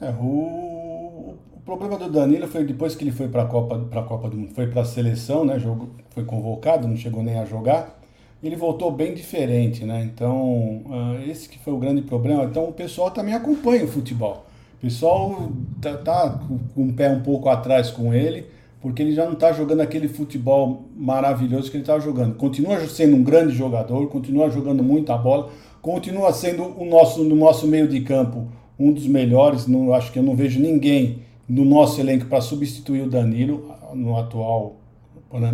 [0.00, 4.02] É, o, o problema do Danilo foi depois que ele foi para a Copa, pra
[4.02, 5.58] Copa do Mundo, foi para a seleção, né?
[5.60, 7.96] Jogo, foi convocado, não chegou nem a jogar.
[8.42, 10.02] Ele voltou bem diferente, né?
[10.02, 12.44] Então, uh, esse que foi o grande problema.
[12.44, 14.44] Então, o pessoal também acompanha o futebol.
[14.86, 16.40] O pessoal tá, tá
[16.72, 18.46] com o pé um pouco atrás com ele,
[18.80, 22.36] porque ele já não está jogando aquele futebol maravilhoso que ele estava jogando.
[22.36, 25.50] Continua sendo um grande jogador, continua jogando muita bola,
[25.82, 28.46] continua sendo o nosso, no nosso meio de campo
[28.78, 29.66] um dos melhores.
[29.66, 31.18] Não, acho que eu não vejo ninguém
[31.48, 34.76] no nosso elenco para substituir o Danilo no atual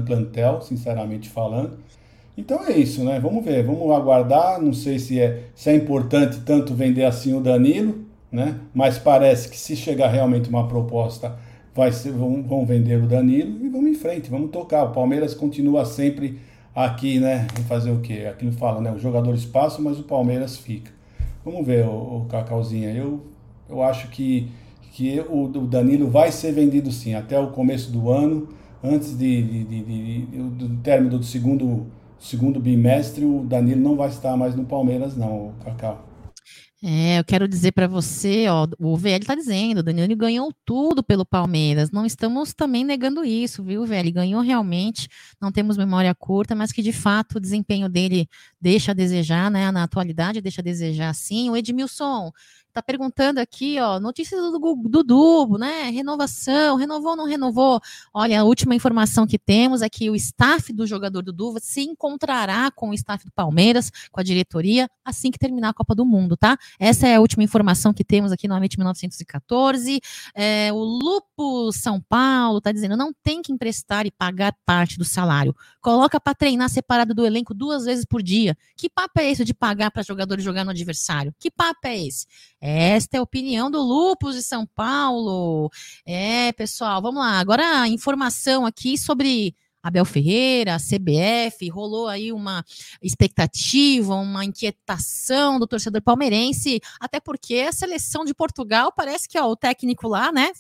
[0.05, 1.79] plantel, sinceramente falando.
[2.37, 3.19] Então é isso, né?
[3.19, 4.61] Vamos ver, vamos aguardar.
[4.61, 8.59] Não sei se é, se é importante tanto vender assim o Danilo, né?
[8.73, 11.37] Mas parece que se chegar realmente uma proposta,
[11.75, 14.85] vai ser, vão, vão vender o Danilo e vamos em frente, vamos tocar.
[14.85, 16.39] O Palmeiras continua sempre
[16.75, 17.47] aqui, né?
[17.69, 18.27] Fazer o quê?
[18.29, 18.91] Aquilo fala, né?
[18.91, 20.91] Os jogadores passam, mas o Palmeiras fica.
[21.45, 22.91] Vamos ver, o, o Cacauzinha.
[22.91, 23.21] Eu,
[23.69, 24.49] eu acho que,
[24.93, 28.49] que o, o Danilo vai ser vendido sim, até o começo do ano,
[28.83, 31.87] antes de, de, de, de do término do segundo,
[32.19, 36.12] segundo bimestre, o Danilo não vai estar mais no Palmeiras, não, Cacau.
[36.85, 41.01] É, eu quero dizer para você, ó, o VL está dizendo, o Danilo ganhou tudo
[41.01, 41.93] pelo Palmeiras.
[41.93, 44.11] Não estamos também negando isso, viu, VL?
[44.11, 45.09] Ganhou realmente,
[45.41, 48.29] não temos memória curta, mas que de fato o desempenho dele
[48.61, 49.71] deixa a desejar, né?
[49.71, 51.49] Na atualidade deixa a desejar sim.
[51.51, 52.33] O Edmilson,
[52.73, 55.91] Tá perguntando aqui, ó, notícias do, Dubo, né?
[55.91, 57.79] Renovação, renovou ou não renovou?
[58.15, 61.83] Olha, a última informação que temos é que o staff do jogador do Duva se
[61.83, 66.07] encontrará com o staff do Palmeiras, com a diretoria, assim que terminar a Copa do
[66.07, 66.57] Mundo, tá?
[66.79, 70.01] Essa é a última informação que temos aqui no Amit 1914.
[70.35, 75.05] É, o Lupo São Paulo tá dizendo: não tem que emprestar e pagar parte do
[75.05, 75.55] salário.
[75.79, 78.57] Coloca para treinar separado do elenco duas vezes por dia.
[78.75, 81.35] Que papo é esse de pagar para jogadores jogar no adversário?
[81.39, 82.27] Que papo é esse?
[82.65, 85.69] Esta é a opinião do Lupus de São Paulo.
[86.07, 87.41] É, pessoal, vamos lá.
[87.41, 92.65] Agora informação aqui sobre Abel Ferreira, a CBF, rolou aí uma
[93.03, 99.47] expectativa, uma inquietação do torcedor palmeirense, até porque a seleção de Portugal parece que ó,
[99.51, 100.53] o técnico lá, né?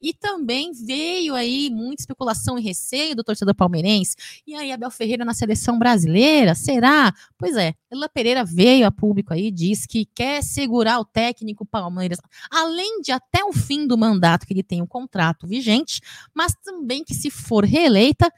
[0.00, 4.16] E também veio aí muita especulação e receio do torcedor palmeirense.
[4.46, 7.12] E aí, Abel Ferreira na seleção brasileira, será?
[7.36, 12.18] Pois é, Ela Pereira veio a público aí, diz que quer segurar o técnico Palmeiras,
[12.50, 16.00] além de até o fim do mandato que ele tem um contrato vigente,
[16.34, 18.32] mas também que se for reeleita,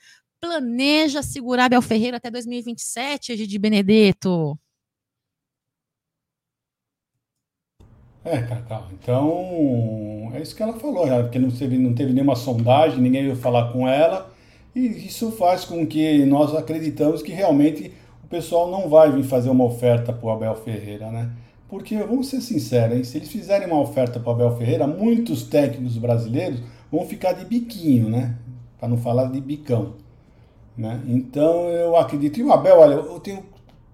[0.45, 4.59] planeja segurar Bel Ferreira até 2027, Gigi Benedetto?
[8.23, 11.23] É, Cacau, então é isso que ela falou, né?
[11.23, 14.35] porque não teve, não teve nenhuma sondagem, ninguém veio falar com ela,
[14.75, 17.93] e isso faz com que nós acreditamos que realmente
[18.23, 21.31] o pessoal não vai vir fazer uma oferta para o Abel Ferreira, né?
[21.69, 23.05] Porque, vamos ser sinceros, hein?
[23.05, 27.45] se eles fizerem uma oferta para o Abel Ferreira, muitos técnicos brasileiros vão ficar de
[27.45, 28.37] biquinho, né?
[28.79, 30.04] Para não falar de bicão.
[30.77, 31.01] Né?
[31.07, 32.39] Então, eu acredito.
[32.39, 33.45] E o Abel, olha, eu tenho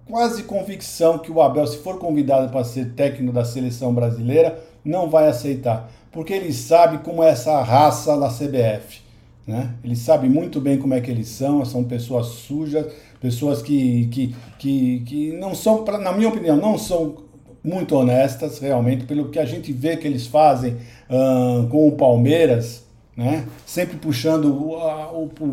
[0.05, 5.09] quase convicção que o Abel, se for convidado para ser técnico da seleção brasileira, não
[5.09, 5.89] vai aceitar.
[6.11, 9.01] Porque ele sabe como é essa raça da CBF.
[9.47, 9.73] Né?
[9.83, 12.85] Ele sabe muito bem como é que eles são, são pessoas sujas,
[13.19, 17.15] pessoas que, que, que, que não são, na minha opinião, não são
[17.63, 20.77] muito honestas realmente, pelo que a gente vê que eles fazem
[21.09, 22.83] uh, com o Palmeiras,
[23.15, 23.45] né?
[23.65, 24.51] sempre puxando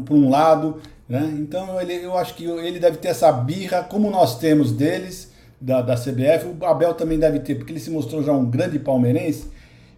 [0.04, 0.80] para um lado.
[1.08, 1.36] Né?
[1.38, 5.82] Então ele, eu acho que ele deve ter essa birra, como nós temos deles, da,
[5.82, 9.48] da CBF, o Abel também deve ter, porque ele se mostrou já um grande palmeirense.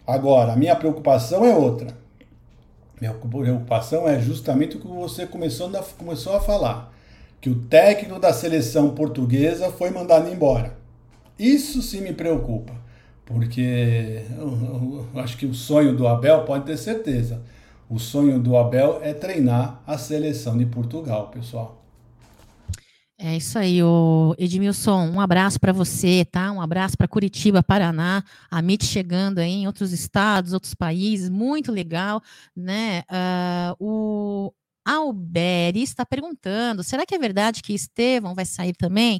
[0.07, 1.95] Agora, a minha preocupação é outra.
[2.99, 6.91] Minha preocupação é justamente o que você começou, começou a falar
[7.39, 10.77] que o técnico da seleção portuguesa foi mandado embora.
[11.37, 12.73] Isso sim me preocupa,
[13.25, 17.41] porque eu, eu acho que o sonho do Abel, pode ter certeza,
[17.91, 21.85] o sonho do Abel é treinar a seleção de Portugal, pessoal.
[23.17, 25.09] É isso aí, o Edmilson.
[25.09, 26.53] Um abraço para você, tá?
[26.53, 31.69] Um abraço para Curitiba, Paraná, a MIT chegando aí em outros estados, outros países, muito
[31.69, 32.23] legal,
[32.55, 33.03] né?
[33.11, 34.53] Uh, o
[34.85, 39.19] Alberi está perguntando: será que é verdade que Estevão vai sair também?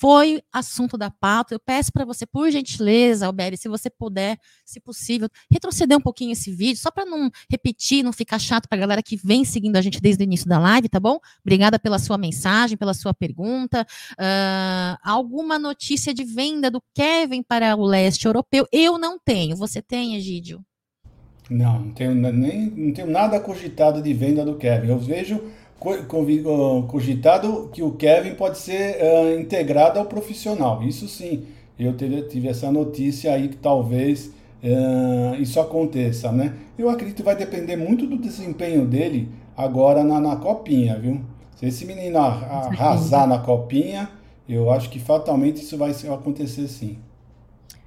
[0.00, 1.54] Foi assunto da pauta.
[1.54, 6.32] Eu peço para você, por gentileza, Alberi, se você puder, se possível, retroceder um pouquinho
[6.32, 9.76] esse vídeo, só para não repetir, não ficar chato para a galera que vem seguindo
[9.76, 11.18] a gente desde o início da live, tá bom?
[11.44, 13.86] Obrigada pela sua mensagem, pela sua pergunta.
[14.12, 18.66] Uh, alguma notícia de venda do Kevin para o leste europeu?
[18.72, 19.54] Eu não tenho.
[19.54, 20.64] Você tem, Egídio?
[21.50, 24.88] Não, não tenho, nem, não tenho nada cogitado de venda do Kevin.
[24.88, 25.42] Eu vejo
[26.86, 30.82] cogitado que o Kevin pode ser uh, integrado ao profissional.
[30.82, 31.44] Isso sim,
[31.78, 34.26] eu tive, tive essa notícia aí que talvez
[34.62, 36.54] uh, isso aconteça, né?
[36.78, 41.20] Eu acredito que vai depender muito do desempenho dele agora na, na copinha, viu?
[41.56, 44.10] Se esse menino arrasar na copinha,
[44.48, 46.98] eu acho que fatalmente isso vai acontecer sim.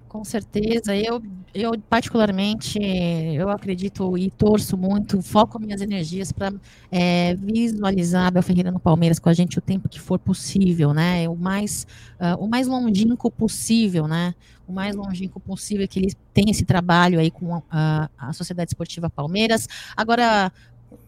[0.07, 1.21] Com certeza, eu,
[1.53, 6.51] eu particularmente, eu acredito e torço muito, foco minhas energias para
[6.91, 11.29] é, visualizar Abel Ferreira no Palmeiras com a gente o tempo que for possível, né?
[11.29, 11.85] O mais,
[12.19, 14.33] uh, o mais longínquo possível, né?
[14.67, 19.09] O mais longínquo possível que ele tem esse trabalho aí com a, a Sociedade Esportiva
[19.09, 19.67] Palmeiras.
[19.95, 20.51] Agora,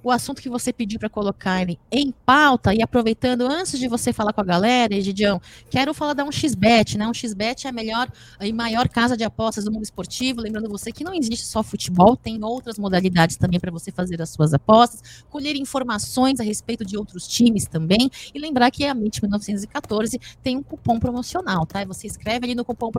[0.05, 4.33] o assunto que você pediu para colocar em pauta e aproveitando antes de você falar
[4.33, 7.07] com a galera, Egidião, quero falar da um xbet, né?
[7.07, 8.07] Um xbet é a melhor
[8.39, 10.41] e maior casa de apostas do mundo esportivo.
[10.41, 14.29] Lembrando você que não existe só futebol, tem outras modalidades também para você fazer as
[14.29, 19.23] suas apostas, colher informações a respeito de outros times também e lembrar que a MIT
[19.23, 21.83] 1914 tem um cupom promocional, tá?
[21.85, 22.91] Você escreve ali no cupom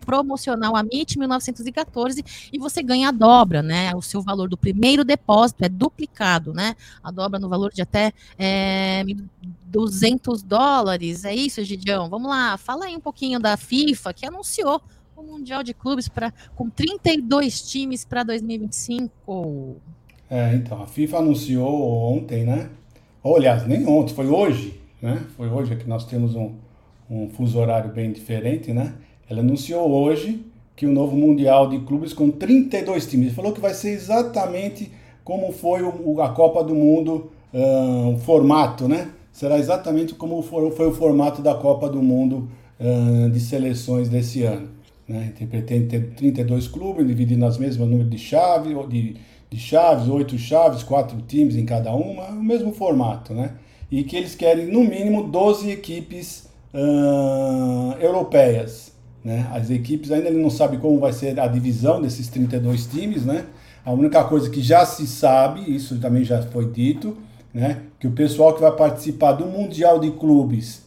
[0.00, 3.94] promocional AMIT 1914 e você ganha a dobra, né?
[3.94, 6.74] O seu valor do primeiro depósito é duplicado né?
[7.02, 9.04] A dobra no valor de até é,
[9.66, 11.24] 200 dólares.
[11.24, 12.08] É isso, Gidião?
[12.08, 14.80] Vamos lá, fala aí um pouquinho da FIFA, que anunciou
[15.16, 19.76] o Mundial de Clubes pra, com 32 times para 2025.
[20.28, 22.68] É, então, a FIFA anunciou ontem, né?
[23.22, 25.24] Ou, aliás, nem ontem, foi hoje, né?
[25.36, 26.54] Foi hoje que nós temos um,
[27.08, 28.94] um fuso horário bem diferente, né?
[29.28, 30.44] Ela anunciou hoje
[30.76, 33.32] que o novo Mundial de Clubes com 32 times.
[33.32, 34.92] Falou que vai ser exatamente
[35.26, 39.10] como foi o, a Copa do Mundo, uh, o formato, né?
[39.32, 42.48] Será exatamente como foi, foi o formato da Copa do Mundo
[42.78, 44.68] uh, de seleções desse ano.
[45.06, 45.32] Né?
[45.50, 49.16] Pretende ter 32 clubes, dividindo nas mesmas número de chaves, de,
[49.50, 53.54] de chaves, oito chaves, quatro times em cada uma, o mesmo formato, né?
[53.90, 56.48] E que eles querem, no mínimo, 12 equipes
[58.00, 58.92] europeias.
[59.24, 59.48] Né?
[59.52, 63.46] As equipes ainda não sabem como vai ser a divisão desses 32 times, né?
[63.86, 67.16] A única coisa que já se sabe, isso também já foi dito,
[67.54, 70.84] né, que o pessoal que vai participar do Mundial de Clubes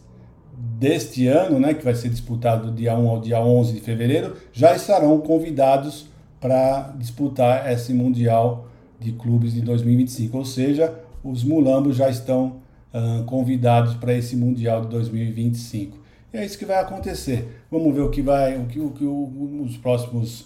[0.78, 4.36] deste ano, né, que vai ser disputado do dia 1 ao dia 11 de fevereiro,
[4.52, 6.08] já estarão convidados
[6.42, 8.68] para disputar esse Mundial
[9.00, 10.38] de Clubes de 2025.
[10.38, 10.94] Ou seja,
[11.24, 12.58] os mulambos já estão
[13.26, 15.98] convidados para esse Mundial de 2025.
[16.34, 17.64] E é isso que vai acontecer.
[17.72, 20.46] Vamos ver o que vai, o que, o que os próximos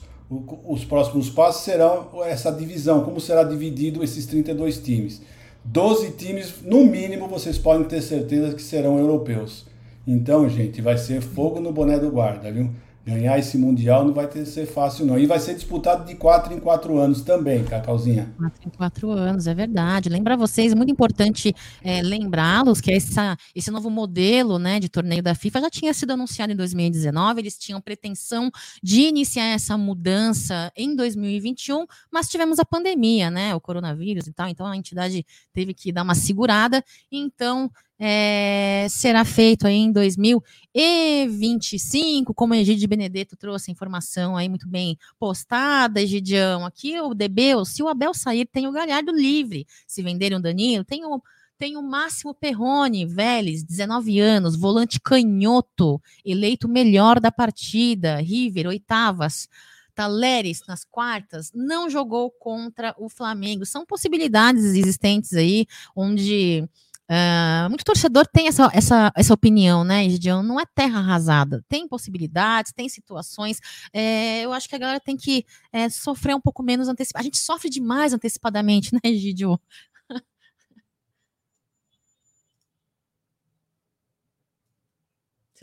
[0.66, 5.22] os próximos passos serão essa divisão, como será dividido esses 32 times.
[5.66, 9.66] 12 times, no mínimo, vocês podem ter certeza que serão europeus.
[10.06, 12.70] Então, gente, vai ser fogo no boné do guarda, viu?
[13.06, 15.20] Ganhar esse Mundial não vai ter, ser fácil, não.
[15.20, 18.34] E vai ser disputado de quatro em quatro anos também, Cacauzinha.
[18.38, 20.08] Quatro em quatro anos, é verdade.
[20.08, 25.36] Lembra vocês, muito importante é, lembrá-los que essa, esse novo modelo né, de torneio da
[25.36, 28.50] FIFA já tinha sido anunciado em 2019, eles tinham pretensão
[28.82, 33.54] de iniciar essa mudança em 2021, mas tivemos a pandemia, né?
[33.54, 36.84] O coronavírus e tal, então a entidade teve que dar uma segurada.
[37.12, 37.70] Então,
[38.06, 44.68] é, será feito aí em 2025, como a Egídio Benedetto trouxe a informação aí muito
[44.68, 50.04] bem postada, Egidião, aqui o DB, se o Abel sair, tem o Galhardo livre, se
[50.04, 51.22] venderem o Danilo, tem o,
[51.58, 59.48] tem o Máximo Perrone, Vélez, 19 anos, volante canhoto, eleito melhor da partida, River, oitavas,
[59.96, 63.66] Taleres nas quartas, não jogou contra o Flamengo.
[63.66, 66.68] São possibilidades existentes aí, onde
[67.10, 70.42] Uh, muito torcedor tem essa, essa, essa opinião, né, Gideon?
[70.42, 71.64] Não é terra arrasada.
[71.68, 73.60] Tem possibilidades, tem situações.
[73.92, 77.28] É, eu acho que a galera tem que é, sofrer um pouco menos antecipadamente.
[77.28, 79.58] A gente sofre demais antecipadamente, né, Gideon?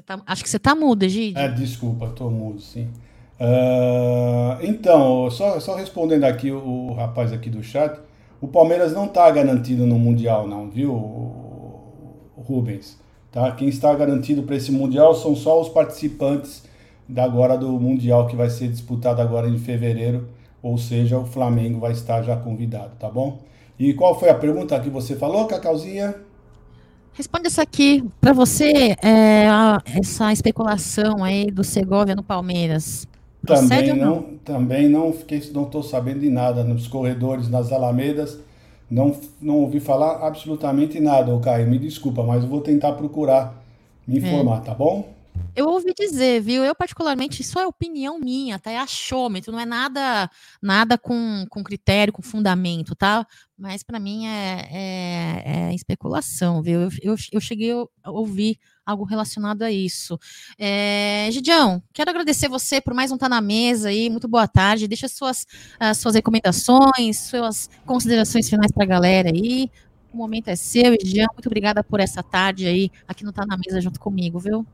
[0.06, 1.40] Tá, acho que você tá mudo, Gideon.
[1.40, 2.90] É, desculpa, tô mudo, sim.
[3.38, 7.98] Uh, então, só, só respondendo aqui o, o rapaz aqui do chat,
[8.40, 10.92] o Palmeiras não está garantido no Mundial, não, viu,
[12.36, 12.98] Rubens?
[13.30, 13.52] Tá?
[13.52, 16.64] Quem está garantido para esse Mundial são só os participantes
[17.08, 20.28] da agora do Mundial que vai ser disputado agora em fevereiro,
[20.62, 23.38] ou seja, o Flamengo vai estar já convidado, tá bom?
[23.78, 26.14] E qual foi a pergunta que você falou, Cacauzinha?
[27.12, 28.04] Responde essa aqui.
[28.20, 29.46] Para você, é,
[29.98, 33.06] essa especulação aí do Segovia no Palmeiras,
[33.46, 38.38] também não, não, também não fiquei, não estou sabendo de nada nos corredores, nas alamedas,
[38.90, 41.68] não, não ouvi falar absolutamente nada, Caio.
[41.68, 43.54] Me desculpa, mas eu vou tentar procurar
[44.06, 44.18] me é.
[44.18, 44.64] informar, é.
[44.64, 45.14] tá bom?
[45.54, 46.64] Eu ouvi dizer, viu?
[46.64, 48.70] Eu, particularmente, isso é opinião minha, tá?
[48.70, 50.30] É achômetro, não é nada
[50.62, 53.26] nada com, com critério, com fundamento, tá?
[53.58, 56.82] Mas para mim é, é, é, especulação, viu?
[56.82, 57.72] Eu, eu, eu, cheguei
[58.02, 58.58] a ouvir
[58.90, 60.18] algo relacionado a isso.
[60.58, 64.10] É, Gidião, quero agradecer você por mais um Tá na Mesa aí.
[64.10, 64.88] Muito boa tarde.
[64.88, 65.46] Deixa suas,
[65.78, 69.70] as suas recomendações, suas considerações finais para a galera aí.
[70.12, 71.28] O momento é seu, Gidião.
[71.32, 74.66] Muito obrigada por essa tarde aí aqui no Tá na Mesa junto comigo, viu?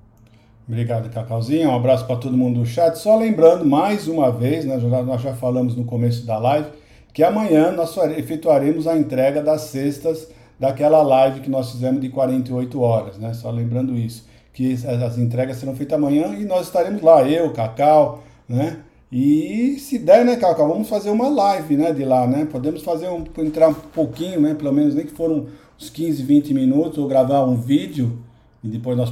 [0.66, 1.70] Obrigado, Cacauzinho.
[1.70, 2.96] Um abraço para todo mundo do chat.
[2.96, 6.70] Só lembrando, mais uma vez, né, nós já falamos no começo da live,
[7.12, 10.28] que amanhã nós efetuaremos a entrega das cestas
[10.58, 13.34] daquela live que nós fizemos de 48 horas, né?
[13.34, 18.22] Só lembrando isso, que as entregas serão feitas amanhã e nós estaremos lá, eu, Cacau,
[18.48, 18.78] né?
[19.10, 22.46] E se der, né, Cacau, vamos fazer uma live, né, de lá, né?
[22.50, 25.46] Podemos fazer um, entrar um pouquinho, né, pelo menos nem que foram
[25.78, 28.18] uns 15, 20 minutos, ou gravar um vídeo
[28.66, 29.10] e depois nós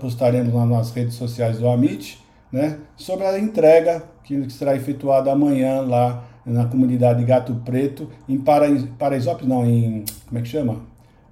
[0.00, 2.18] postaremos lá nas redes sociais do Amit,
[2.50, 9.48] né, sobre a entrega que será efetuada amanhã lá na comunidade Gato Preto, em Paraisópolis,
[9.48, 10.76] não, em, como é que chama?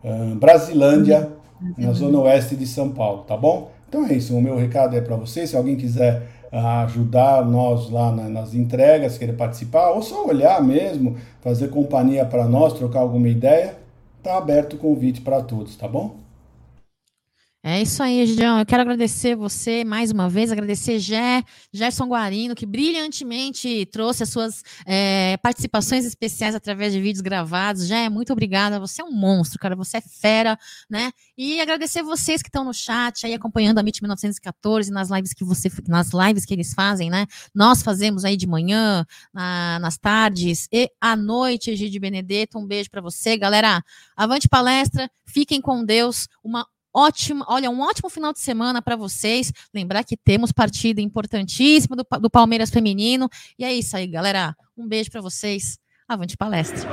[0.02, 1.30] Uh, Brasilândia,
[1.78, 3.70] na zona oeste de São Paulo, tá bom?
[3.88, 7.88] Então é isso, o meu recado é para vocês, se alguém quiser uh, ajudar nós
[7.90, 13.00] lá na, nas entregas, querer participar, ou só olhar mesmo, fazer companhia para nós, trocar
[13.00, 13.76] alguma ideia,
[14.22, 16.23] tá aberto o convite para todos, tá bom?
[17.66, 18.58] É isso aí, Gideão.
[18.58, 21.42] Eu quero agradecer você mais uma vez, agradecer Gé,
[21.72, 27.86] Gerson Guarino, que brilhantemente trouxe as suas é, participações especiais através de vídeos gravados.
[27.86, 28.78] Gé, muito obrigada.
[28.78, 29.74] Você é um monstro, cara.
[29.76, 30.58] Você é fera,
[30.90, 31.10] né?
[31.38, 35.42] E agradecer vocês que estão no chat aí acompanhando a MIT 1914 nas lives que
[35.42, 37.24] você, nas lives que eles fazem, né?
[37.54, 42.58] Nós fazemos aí de manhã, na, nas tardes e à noite, Egídio Benedetto.
[42.58, 43.82] Um beijo para você, galera.
[44.14, 45.10] Avante palestra.
[45.24, 46.28] Fiquem com Deus.
[46.44, 49.52] Uma ótimo, olha, um ótimo final de semana para vocês.
[49.74, 53.28] Lembrar que temos partida importantíssima do, do Palmeiras feminino.
[53.58, 54.56] E é isso aí, galera.
[54.76, 55.78] Um beijo para vocês.
[56.06, 56.88] Avante palestra.